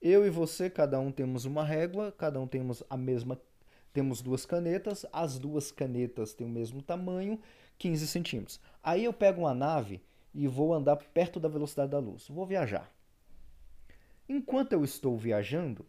Eu 0.00 0.26
e 0.26 0.30
você, 0.30 0.70
cada 0.70 0.98
um 0.98 1.12
temos 1.12 1.44
uma 1.44 1.64
régua, 1.64 2.12
cada 2.12 2.40
um 2.40 2.46
temos 2.46 2.82
a 2.88 2.96
mesma. 2.96 3.38
Temos 3.92 4.22
duas 4.22 4.46
canetas, 4.46 5.04
as 5.12 5.38
duas 5.38 5.70
canetas 5.72 6.32
têm 6.32 6.46
o 6.46 6.50
mesmo 6.50 6.80
tamanho, 6.80 7.40
15 7.78 8.06
centímetros. 8.06 8.60
Aí 8.82 9.04
eu 9.04 9.12
pego 9.12 9.42
uma 9.42 9.54
nave 9.54 10.00
e 10.32 10.46
vou 10.46 10.72
andar 10.72 10.96
perto 10.96 11.40
da 11.40 11.48
velocidade 11.48 11.90
da 11.90 11.98
luz. 11.98 12.28
Vou 12.28 12.46
viajar. 12.46 12.90
Enquanto 14.28 14.72
eu 14.72 14.84
estou 14.84 15.16
viajando, 15.16 15.86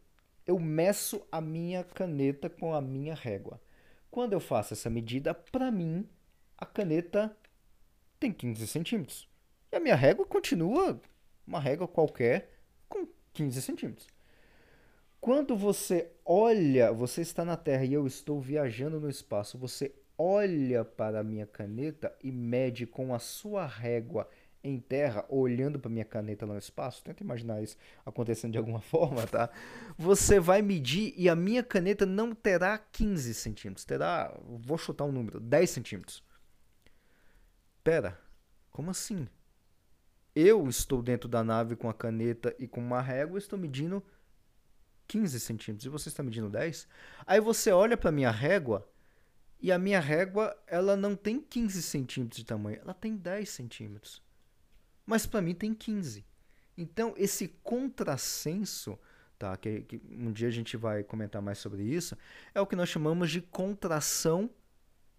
eu 0.47 0.57
meço 0.57 1.21
a 1.31 1.41
minha 1.41 1.83
caneta 1.83 2.49
com 2.49 2.73
a 2.73 2.81
minha 2.81 3.13
régua. 3.13 3.61
Quando 4.09 4.33
eu 4.33 4.39
faço 4.39 4.73
essa 4.73 4.89
medida, 4.89 5.33
para 5.33 5.69
mim, 5.69 6.07
a 6.57 6.65
caneta 6.65 7.35
tem 8.19 8.31
15 8.31 8.65
centímetros. 8.67 9.29
E 9.71 9.75
a 9.75 9.79
minha 9.79 9.95
régua 9.95 10.25
continua 10.25 10.99
uma 11.45 11.59
régua 11.59 11.87
qualquer 11.87 12.51
com 12.87 13.07
15 13.33 13.61
centímetros. 13.61 14.07
Quando 15.19 15.55
você 15.57 16.11
olha, 16.23 16.91
você 16.93 17.21
está 17.21 17.43
na 17.43 17.57
Terra 17.57 17.83
e 17.83 17.93
eu 17.93 18.07
estou 18.07 18.39
viajando 18.39 18.99
no 18.99 19.09
espaço, 19.09 19.57
você 19.57 19.93
olha 20.17 20.85
para 20.85 21.19
a 21.19 21.23
minha 21.23 21.45
caneta 21.45 22.15
e 22.23 22.31
mede 22.31 22.85
com 22.85 23.13
a 23.13 23.19
sua 23.19 23.65
régua 23.65 24.29
em 24.63 24.79
terra, 24.79 25.25
olhando 25.29 25.79
para 25.79 25.89
minha 25.89 26.05
caneta 26.05 26.45
lá 26.45 26.53
no 26.53 26.59
espaço, 26.59 27.03
tenta 27.03 27.23
imaginar 27.23 27.61
isso 27.61 27.77
acontecendo 28.05 28.51
de 28.51 28.57
alguma 28.57 28.81
forma, 28.81 29.25
tá? 29.25 29.49
Você 29.97 30.39
vai 30.39 30.61
medir 30.61 31.13
e 31.15 31.29
a 31.29 31.35
minha 31.35 31.63
caneta 31.63 32.05
não 32.05 32.35
terá 32.35 32.77
15 32.77 33.33
centímetros, 33.33 33.85
terá, 33.85 34.33
vou 34.43 34.77
chutar 34.77 35.05
um 35.05 35.11
número, 35.11 35.39
10 35.39 35.69
centímetros. 35.69 36.23
Pera, 37.83 38.19
como 38.71 38.91
assim? 38.91 39.27
Eu 40.35 40.67
estou 40.67 41.01
dentro 41.01 41.27
da 41.27 41.43
nave 41.43 41.75
com 41.75 41.89
a 41.89 41.93
caneta 41.93 42.55
e 42.59 42.67
com 42.67 42.81
uma 42.81 43.01
régua 43.01 43.37
estou 43.39 43.57
medindo 43.57 44.03
15 45.07 45.39
centímetros 45.39 45.85
e 45.85 45.89
você 45.89 46.09
está 46.09 46.21
medindo 46.21 46.49
10? 46.49 46.87
Aí 47.25 47.39
você 47.39 47.71
olha 47.71 47.97
para 47.97 48.11
minha 48.11 48.29
régua 48.29 48.87
e 49.59 49.71
a 49.71 49.79
minha 49.79 49.99
régua 49.99 50.55
ela 50.67 50.95
não 50.95 51.15
tem 51.15 51.41
15 51.41 51.81
centímetros 51.81 52.37
de 52.37 52.45
tamanho, 52.45 52.79
ela 52.81 52.93
tem 52.93 53.15
10 53.15 53.49
centímetros. 53.49 54.21
Mas 55.09 55.25
para 55.25 55.41
mim 55.41 55.55
tem 55.55 55.73
15. 55.73 56.23
Então 56.77 57.15
esse 57.17 57.47
contrassenso, 57.63 58.97
tá, 59.39 59.57
que, 59.57 59.81
que 59.81 60.01
um 60.11 60.31
dia 60.31 60.47
a 60.47 60.51
gente 60.51 60.77
vai 60.77 61.03
comentar 61.03 61.41
mais 61.41 61.57
sobre 61.57 61.81
isso, 61.81 62.15
é 62.53 62.61
o 62.61 62.67
que 62.67 62.75
nós 62.75 62.89
chamamos 62.89 63.31
de 63.31 63.41
contração 63.41 64.51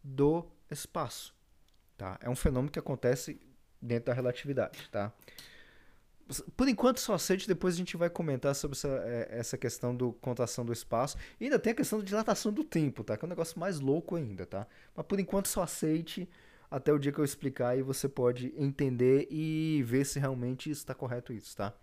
do 0.03 0.46
espaço. 0.70 1.35
Tá? 1.98 2.16
É 2.22 2.31
um 2.31 2.37
fenômeno 2.37 2.70
que 2.70 2.79
acontece 2.79 3.40
dentro 3.83 4.07
da 4.07 4.12
relatividade. 4.12 4.88
Tá? 4.92 5.12
por 6.57 6.68
enquanto 6.68 7.00
só 7.00 7.14
aceite, 7.14 7.48
depois 7.48 7.74
a 7.74 7.79
gente 7.79 7.96
vai 7.96 8.09
comentar 8.09 8.55
sobre 8.55 8.76
essa, 8.76 8.88
é, 8.88 9.29
essa 9.33 9.59
questão 9.59 9.92
do 9.92 10.12
contração 10.12 10.64
do 10.64 10.72
espaço. 10.72 11.16
E 11.40 11.44
ainda 11.44 11.59
tem 11.59 11.72
a 11.72 11.74
questão 11.74 11.98
da 11.98 12.05
dilatação 12.05 12.53
do 12.53 12.62
tempo, 12.62 13.03
tá? 13.03 13.16
Que 13.16 13.24
é 13.24 13.26
um 13.26 13.29
negócio 13.29 13.59
mais 13.59 13.81
louco 13.81 14.14
ainda, 14.14 14.46
tá? 14.46 14.68
Mas 14.94 15.05
por 15.05 15.18
enquanto 15.18 15.48
só 15.48 15.64
aceite 15.64 16.29
até 16.70 16.92
o 16.92 16.98
dia 16.98 17.12
que 17.12 17.18
eu 17.18 17.24
explicar 17.24 17.76
e 17.76 17.83
você 17.83 18.09
pode 18.09 18.54
entender 18.56 19.26
e 19.30 19.83
ver 19.87 20.04
se 20.04 20.18
realmente 20.18 20.70
está 20.70 20.94
correto 20.94 21.33
isso, 21.33 21.56
tá? 21.56 21.74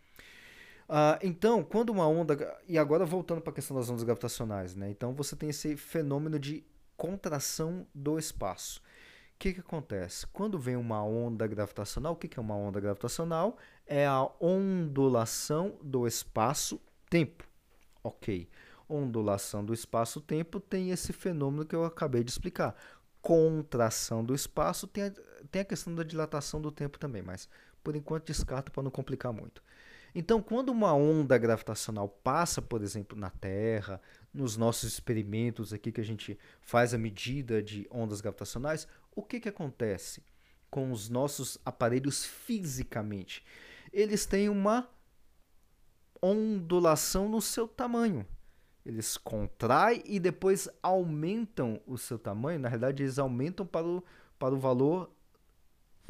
Uh, 0.87 1.19
então, 1.21 1.63
quando 1.63 1.89
uma 1.89 2.07
onda. 2.07 2.57
E 2.67 2.77
agora 2.77 3.05
voltando 3.05 3.41
para 3.41 3.51
a 3.51 3.55
questão 3.55 3.75
das 3.75 3.89
ondas 3.89 4.03
gravitacionais, 4.03 4.73
né? 4.73 4.89
Então 4.89 5.13
você 5.13 5.35
tem 5.35 5.49
esse 5.49 5.75
fenômeno 5.75 6.39
de 6.39 6.63
contração 6.95 7.85
do 7.93 8.17
espaço. 8.17 8.79
O 8.79 9.39
que, 9.39 9.53
que 9.53 9.59
acontece? 9.59 10.25
Quando 10.27 10.57
vem 10.57 10.75
uma 10.75 11.03
onda 11.03 11.45
gravitacional, 11.45 12.13
o 12.13 12.15
que, 12.15 12.27
que 12.27 12.39
é 12.39 12.41
uma 12.41 12.55
onda 12.55 12.79
gravitacional? 12.79 13.57
É 13.85 14.07
a 14.07 14.27
ondulação 14.41 15.77
do 15.83 16.07
espaço-tempo. 16.07 17.45
Ok. 18.03 18.49
Ondulação 18.89 19.63
do 19.63 19.73
espaço-tempo 19.73 20.59
tem 20.59 20.89
esse 20.89 21.13
fenômeno 21.13 21.65
que 21.65 21.75
eu 21.75 21.83
acabei 21.83 22.23
de 22.23 22.31
explicar. 22.31 22.75
Contração 23.21 24.23
do 24.23 24.33
espaço 24.33 24.87
tem 24.87 25.05
a, 25.05 25.11
tem 25.51 25.61
a 25.61 25.65
questão 25.65 25.93
da 25.93 26.03
dilatação 26.03 26.61
do 26.61 26.71
tempo 26.71 26.97
também, 26.97 27.21
mas 27.21 27.49
por 27.83 27.95
enquanto 27.95 28.27
descarta 28.27 28.71
para 28.71 28.83
não 28.83 28.91
complicar 28.91 29.31
muito. 29.31 29.63
Então, 30.13 30.41
quando 30.41 30.69
uma 30.69 30.93
onda 30.93 31.37
gravitacional 31.37 32.09
passa, 32.09 32.61
por 32.61 32.81
exemplo, 32.81 33.17
na 33.17 33.29
Terra, 33.29 34.01
nos 34.33 34.57
nossos 34.57 34.91
experimentos 34.91 35.73
aqui 35.73 35.91
que 35.91 36.01
a 36.01 36.05
gente 36.05 36.37
faz 36.59 36.93
a 36.93 36.97
medida 36.97 37.61
de 37.61 37.87
ondas 37.91 38.19
gravitacionais, 38.19 38.87
o 39.15 39.21
que, 39.21 39.39
que 39.39 39.49
acontece 39.49 40.23
com 40.69 40.91
os 40.91 41.07
nossos 41.09 41.57
aparelhos 41.63 42.25
fisicamente? 42.25 43.43
Eles 43.93 44.25
têm 44.25 44.49
uma 44.49 44.89
ondulação 46.21 47.29
no 47.29 47.41
seu 47.41 47.67
tamanho. 47.67 48.25
Eles 48.87 49.17
contraem 49.17 50.01
e 50.05 50.17
depois 50.17 50.69
aumentam 50.81 51.81
o 51.85 51.97
seu 51.97 52.17
tamanho. 52.17 52.57
Na 52.57 52.69
realidade, 52.69 53.03
eles 53.03 53.19
aumentam 53.19 53.65
para 53.65 53.85
o, 53.85 54.01
para 54.39 54.55
o 54.55 54.57
valor 54.57 55.11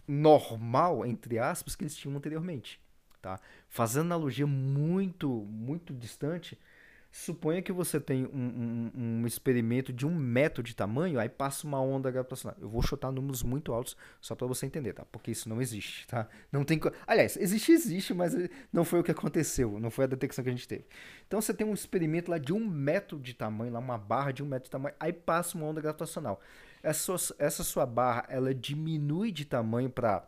normal, 0.08 1.04
entre 1.04 1.40
aspas, 1.40 1.76
que 1.76 1.84
eles 1.84 1.96
tinham 1.96 2.16
anteriormente. 2.16 2.80
Tá? 3.20 3.40
Fazendo 3.68 4.06
analogia 4.06 4.46
muito, 4.46 5.28
muito 5.28 5.92
distante, 5.92 6.56
suponha 7.12 7.62
que 7.62 7.72
você 7.72 8.00
tem 8.00 8.26
um, 8.26 8.30
um, 8.38 8.92
um, 8.96 9.28
experimento 9.28 9.92
de 9.92 10.06
um 10.06 10.14
metro 10.14 10.62
de 10.62 10.76
tamanho, 10.76 11.20
aí 11.20 11.30
passa 11.30 11.66
uma 11.66 11.82
onda 11.82 12.12
gravitacional. 12.12 12.58
Eu 12.60 12.70
vou 12.70 12.82
chutar 12.82 13.12
números 13.12 13.44
muito 13.44 13.74
altos 13.74 13.96
só 14.22 14.36
para 14.36 14.48
você 14.48 14.66
entender, 14.66 14.94
tá? 14.94 15.06
Porque 15.06 15.32
isso 15.32 15.50
não 15.50 15.62
existe, 15.62 16.08
tá? 16.08 16.28
Não 16.52 16.64
tem, 16.64 16.80
aliás, 17.06 17.38
existe, 17.38 17.72
existe, 17.72 18.14
mas 18.14 18.34
não 18.72 18.84
foi 18.84 19.00
o 19.00 19.04
que 19.04 19.12
aconteceu, 19.12 19.80
não 19.80 19.90
foi 19.90 20.06
a 20.06 20.08
detecção 20.08 20.44
que 20.44 20.50
a 20.50 20.54
gente 20.54 20.68
teve. 20.68 20.86
Então 21.26 21.42
você 21.42 21.54
tem 21.54 21.66
um 21.66 21.74
experimento 21.74 22.30
lá 22.30 22.38
de 22.38 22.54
um 22.54 22.66
metro 22.66 23.20
de 23.20 23.34
tamanho, 23.34 23.74
lá 23.74 23.80
uma 23.80 23.98
barra 23.98 24.32
de 24.32 24.44
um 24.44 24.46
metro 24.46 24.66
de 24.66 24.72
tamanho, 24.72 24.96
aí 25.00 25.14
passa 25.14 25.58
uma 25.58 25.68
onda 25.68 25.82
gravitacional. 25.82 26.40
Essa, 26.84 27.14
essa 27.40 27.64
sua 27.64 27.86
barra, 27.86 28.26
ela 28.30 28.54
diminui 28.54 29.32
de 29.32 29.46
tamanho 29.46 29.90
para 29.90 30.28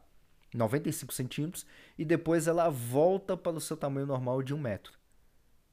95 0.53 1.13
centímetros, 1.13 1.65
e 1.97 2.03
depois 2.03 2.47
ela 2.47 2.69
volta 2.69 3.37
para 3.37 3.57
o 3.57 3.61
seu 3.61 3.77
tamanho 3.77 4.07
normal 4.07 4.41
de 4.41 4.53
um 4.53 4.59
metro. 4.59 4.98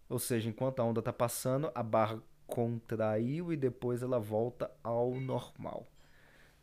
Ou 0.09 0.19
seja, 0.19 0.49
enquanto 0.49 0.81
a 0.81 0.85
onda 0.85 1.01
está 1.01 1.12
passando, 1.12 1.71
a 1.75 1.83
barra 1.83 2.21
contraiu 2.47 3.53
e 3.53 3.57
depois 3.57 4.03
ela 4.03 4.21
volta 4.21 4.71
ao 4.83 5.14
normal. 5.14 5.87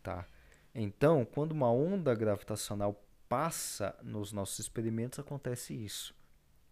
Tá? 0.02 0.26
Então, 0.74 1.26
quando 1.26 1.52
uma 1.52 1.72
onda 1.72 2.16
gravitacional 2.16 3.04
passa 3.28 3.96
nos 4.02 4.32
nossos 4.32 4.60
experimentos, 4.60 5.20
acontece 5.20 5.74
isso. 5.74 6.16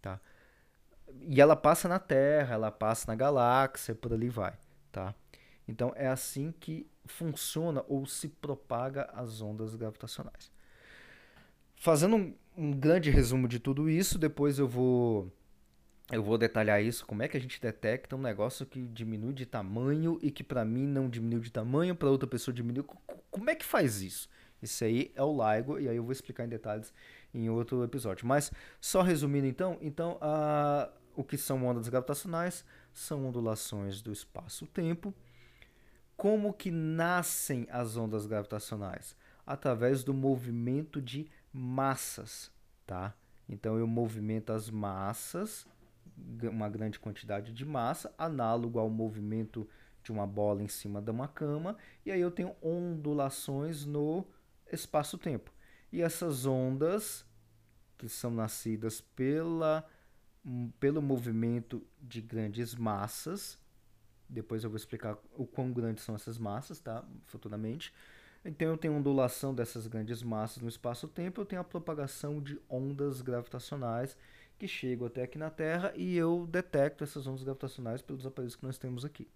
Tá? 0.01 0.19
E 1.27 1.41
ela 1.41 1.55
passa 1.55 1.87
na 1.87 1.99
Terra, 1.99 2.55
ela 2.55 2.71
passa 2.71 3.05
na 3.07 3.15
galáxia, 3.15 3.93
por 3.93 4.13
ali 4.13 4.29
vai. 4.29 4.57
Tá? 4.91 5.13
Então, 5.67 5.91
é 5.95 6.07
assim 6.07 6.53
que 6.57 6.89
funciona 7.05 7.83
ou 7.87 8.05
se 8.05 8.29
propaga 8.29 9.09
as 9.13 9.41
ondas 9.41 9.75
gravitacionais. 9.75 10.51
Fazendo 11.75 12.15
um, 12.15 12.35
um 12.55 12.71
grande 12.71 13.09
resumo 13.09 13.47
de 13.47 13.59
tudo 13.59 13.89
isso, 13.89 14.17
depois 14.17 14.59
eu 14.59 14.67
vou 14.67 15.31
eu 16.11 16.21
vou 16.21 16.37
detalhar 16.37 16.83
isso, 16.83 17.05
como 17.05 17.23
é 17.23 17.27
que 17.27 17.37
a 17.37 17.39
gente 17.39 17.61
detecta 17.61 18.15
um 18.15 18.21
negócio 18.21 18.65
que 18.65 18.81
diminui 18.81 19.33
de 19.33 19.45
tamanho 19.45 20.19
e 20.21 20.29
que 20.29 20.43
para 20.43 20.65
mim 20.65 20.85
não 20.85 21.09
diminuiu 21.09 21.39
de 21.39 21.51
tamanho, 21.51 21.95
para 21.95 22.09
outra 22.09 22.27
pessoa 22.27 22.53
diminuiu. 22.53 22.83
Como 23.29 23.49
é 23.49 23.55
que 23.55 23.63
faz 23.63 24.01
isso? 24.01 24.29
Isso 24.61 24.83
aí 24.83 25.11
é 25.15 25.23
o 25.23 25.31
LIGO 25.31 25.79
e 25.79 25.87
aí 25.87 25.95
eu 25.95 26.03
vou 26.03 26.11
explicar 26.11 26.45
em 26.45 26.49
detalhes 26.49 26.93
em 27.33 27.49
outro 27.49 27.83
episódio. 27.83 28.27
Mas 28.27 28.51
só 28.79 29.01
resumindo 29.01 29.47
então, 29.47 29.77
então 29.81 30.17
a, 30.21 30.89
o 31.15 31.23
que 31.23 31.37
são 31.37 31.65
ondas 31.65 31.87
gravitacionais 31.87 32.65
são 32.93 33.25
ondulações 33.25 34.01
do 34.01 34.11
espaço-tempo. 34.11 35.13
Como 36.15 36.53
que 36.53 36.69
nascem 36.69 37.67
as 37.71 37.97
ondas 37.97 38.25
gravitacionais? 38.27 39.15
Através 39.45 40.03
do 40.03 40.13
movimento 40.13 41.01
de 41.01 41.27
massas, 41.51 42.51
tá? 42.85 43.15
Então 43.49 43.77
eu 43.77 43.87
movimento 43.87 44.53
as 44.53 44.69
massas, 44.69 45.65
uma 46.43 46.69
grande 46.69 46.99
quantidade 46.99 47.53
de 47.53 47.65
massa, 47.65 48.13
análogo 48.17 48.79
ao 48.79 48.89
movimento 48.89 49.67
de 50.03 50.11
uma 50.11 50.25
bola 50.25 50.63
em 50.63 50.67
cima 50.67 51.01
de 51.01 51.11
uma 51.11 51.27
cama, 51.27 51.77
e 52.05 52.11
aí 52.11 52.19
eu 52.19 52.31
tenho 52.31 52.55
ondulações 52.61 53.85
no 53.85 54.25
espaço-tempo. 54.71 55.51
E 55.91 56.01
essas 56.01 56.45
ondas 56.45 57.25
que 57.97 58.09
são 58.09 58.31
nascidas 58.31 59.01
pela 59.01 59.85
pelo 60.79 61.03
movimento 61.03 61.85
de 62.01 62.19
grandes 62.19 62.73
massas, 62.73 63.59
depois 64.27 64.63
eu 64.63 64.71
vou 64.71 64.77
explicar 64.77 65.15
o 65.37 65.45
quão 65.45 65.71
grandes 65.71 66.03
são 66.03 66.15
essas 66.15 66.39
massas, 66.39 66.79
tá? 66.79 67.05
Futuramente 67.27 67.93
então 68.43 68.69
eu 68.69 68.77
tenho 68.77 68.95
ondulação 68.95 69.53
dessas 69.53 69.85
grandes 69.85 70.23
massas 70.23 70.63
no 70.63 70.69
espaço-tempo, 70.69 71.39
eu 71.41 71.45
tenho 71.45 71.61
a 71.61 71.63
propagação 71.65 72.41
de 72.41 72.59
ondas 72.67 73.21
gravitacionais 73.21 74.17
que 74.61 74.67
chegam 74.67 75.07
até 75.07 75.23
aqui 75.23 75.39
na 75.39 75.49
Terra 75.49 75.91
e 75.95 76.15
eu 76.15 76.45
detecto 76.45 77.03
essas 77.03 77.25
ondas 77.25 77.41
gravitacionais 77.41 78.03
pelos 78.03 78.27
aparelhos 78.27 78.55
que 78.55 78.63
nós 78.63 78.77
temos 78.77 79.03
aqui. 79.03 79.27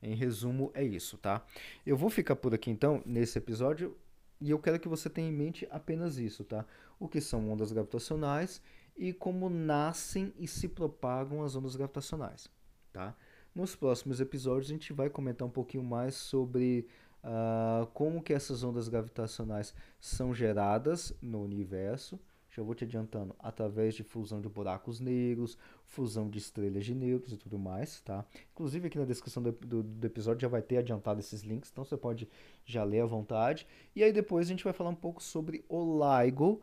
Em 0.00 0.14
resumo, 0.14 0.70
é 0.74 0.84
isso, 0.84 1.18
tá? 1.18 1.44
Eu 1.84 1.96
vou 1.96 2.08
ficar 2.08 2.36
por 2.36 2.54
aqui 2.54 2.70
então 2.70 3.02
nesse 3.04 3.36
episódio 3.36 3.96
e 4.40 4.48
eu 4.48 4.60
quero 4.60 4.78
que 4.78 4.86
você 4.86 5.10
tenha 5.10 5.28
em 5.28 5.32
mente 5.32 5.66
apenas 5.72 6.18
isso, 6.18 6.44
tá? 6.44 6.64
O 7.00 7.08
que 7.08 7.20
são 7.20 7.50
ondas 7.50 7.72
gravitacionais 7.72 8.62
e 8.96 9.12
como 9.12 9.50
nascem 9.50 10.32
e 10.38 10.46
se 10.46 10.68
propagam 10.68 11.42
as 11.42 11.56
ondas 11.56 11.74
gravitacionais, 11.74 12.48
tá? 12.92 13.16
Nos 13.52 13.74
próximos 13.74 14.20
episódios 14.20 14.70
a 14.70 14.72
gente 14.72 14.92
vai 14.92 15.10
comentar 15.10 15.48
um 15.48 15.50
pouquinho 15.50 15.82
mais 15.82 16.14
sobre 16.14 16.86
uh, 17.24 17.86
como 17.88 18.22
que 18.22 18.32
essas 18.32 18.62
ondas 18.62 18.88
gravitacionais 18.88 19.74
são 20.00 20.32
geradas 20.32 21.12
no 21.20 21.42
universo. 21.42 22.20
Já 22.54 22.62
vou 22.62 22.74
te 22.74 22.84
adiantando, 22.84 23.34
através 23.38 23.94
de 23.94 24.02
fusão 24.02 24.38
de 24.38 24.48
buracos 24.48 25.00
negros, 25.00 25.56
fusão 25.86 26.28
de 26.28 26.38
estrelas 26.38 26.84
de 26.84 26.94
nêutrons 26.94 27.32
e 27.32 27.36
tudo 27.38 27.58
mais, 27.58 28.00
tá? 28.02 28.26
Inclusive 28.52 28.88
aqui 28.88 28.98
na 28.98 29.06
descrição 29.06 29.42
do, 29.42 29.52
do, 29.52 29.82
do, 29.82 30.06
episódio 30.06 30.42
já 30.42 30.48
vai 30.48 30.60
ter 30.60 30.76
adiantado 30.76 31.18
esses 31.18 31.40
links, 31.40 31.70
então 31.72 31.82
você 31.82 31.96
pode 31.96 32.28
já 32.66 32.84
ler 32.84 33.00
à 33.00 33.06
vontade. 33.06 33.66
E 33.96 34.02
aí 34.04 34.12
depois 34.12 34.46
a 34.46 34.50
gente 34.50 34.64
vai 34.64 34.74
falar 34.74 34.90
um 34.90 34.94
pouco 34.94 35.22
sobre 35.22 35.64
o 35.66 35.98
LIGO, 35.98 36.60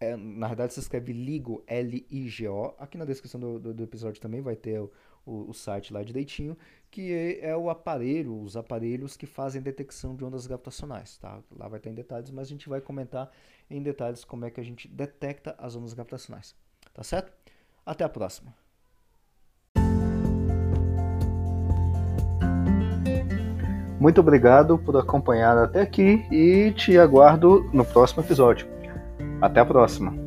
é, 0.00 0.16
na 0.16 0.48
verdade 0.48 0.72
se 0.74 0.80
escreve 0.80 1.12
LIGO, 1.12 1.62
L-I-G-O. 1.66 2.74
Aqui 2.78 2.98
na 2.98 3.04
descrição 3.04 3.40
do, 3.40 3.58
do, 3.58 3.74
do, 3.74 3.82
episódio 3.82 4.20
também 4.20 4.40
vai 4.40 4.56
ter 4.56 4.80
o, 4.80 4.90
o, 5.24 5.50
o 5.50 5.54
site 5.54 5.92
lá 5.92 6.02
direitinho 6.02 6.56
que 6.94 7.12
é, 7.12 7.48
é, 7.50 7.56
o 7.56 7.68
aparelho, 7.68 8.40
os 8.40 8.56
aparelhos 8.56 9.16
que 9.16 9.26
fazem 9.26 9.60
detecção 9.60 10.14
de 10.14 10.24
ondas 10.24 10.46
gravitacionais, 10.46 11.18
tá? 11.18 11.40
Lá 11.58 11.66
vai 11.66 11.80
estar 11.80 11.90
em 11.90 11.94
detalhes, 11.94 12.30
mas 12.30 12.46
a 12.46 12.50
gente 12.50 12.68
vai 12.68 12.80
comentar 12.80 13.32
em 13.68 13.82
detalhes 13.82 14.24
como 14.24 14.44
é 14.44 14.50
que 14.50 14.60
a 14.60 14.62
gente 14.62 14.86
detecta 14.86 15.56
as 15.58 15.74
ondas 15.74 15.92
gravitacionais, 15.92 16.54
tá 16.94 17.02
certo? 17.02 17.32
Até 17.84 18.04
a 18.04 18.08
próxima. 18.08 18.54
Muito 23.98 24.20
obrigado 24.20 24.78
por 24.78 24.96
acompanhar 24.96 25.58
até 25.58 25.80
aqui 25.80 26.24
e 26.30 26.72
te 26.76 26.96
aguardo 26.96 27.68
no 27.72 27.84
próximo 27.84 28.22
episódio. 28.22 28.68
Até 29.40 29.58
a 29.58 29.64
próxima. 29.64 30.23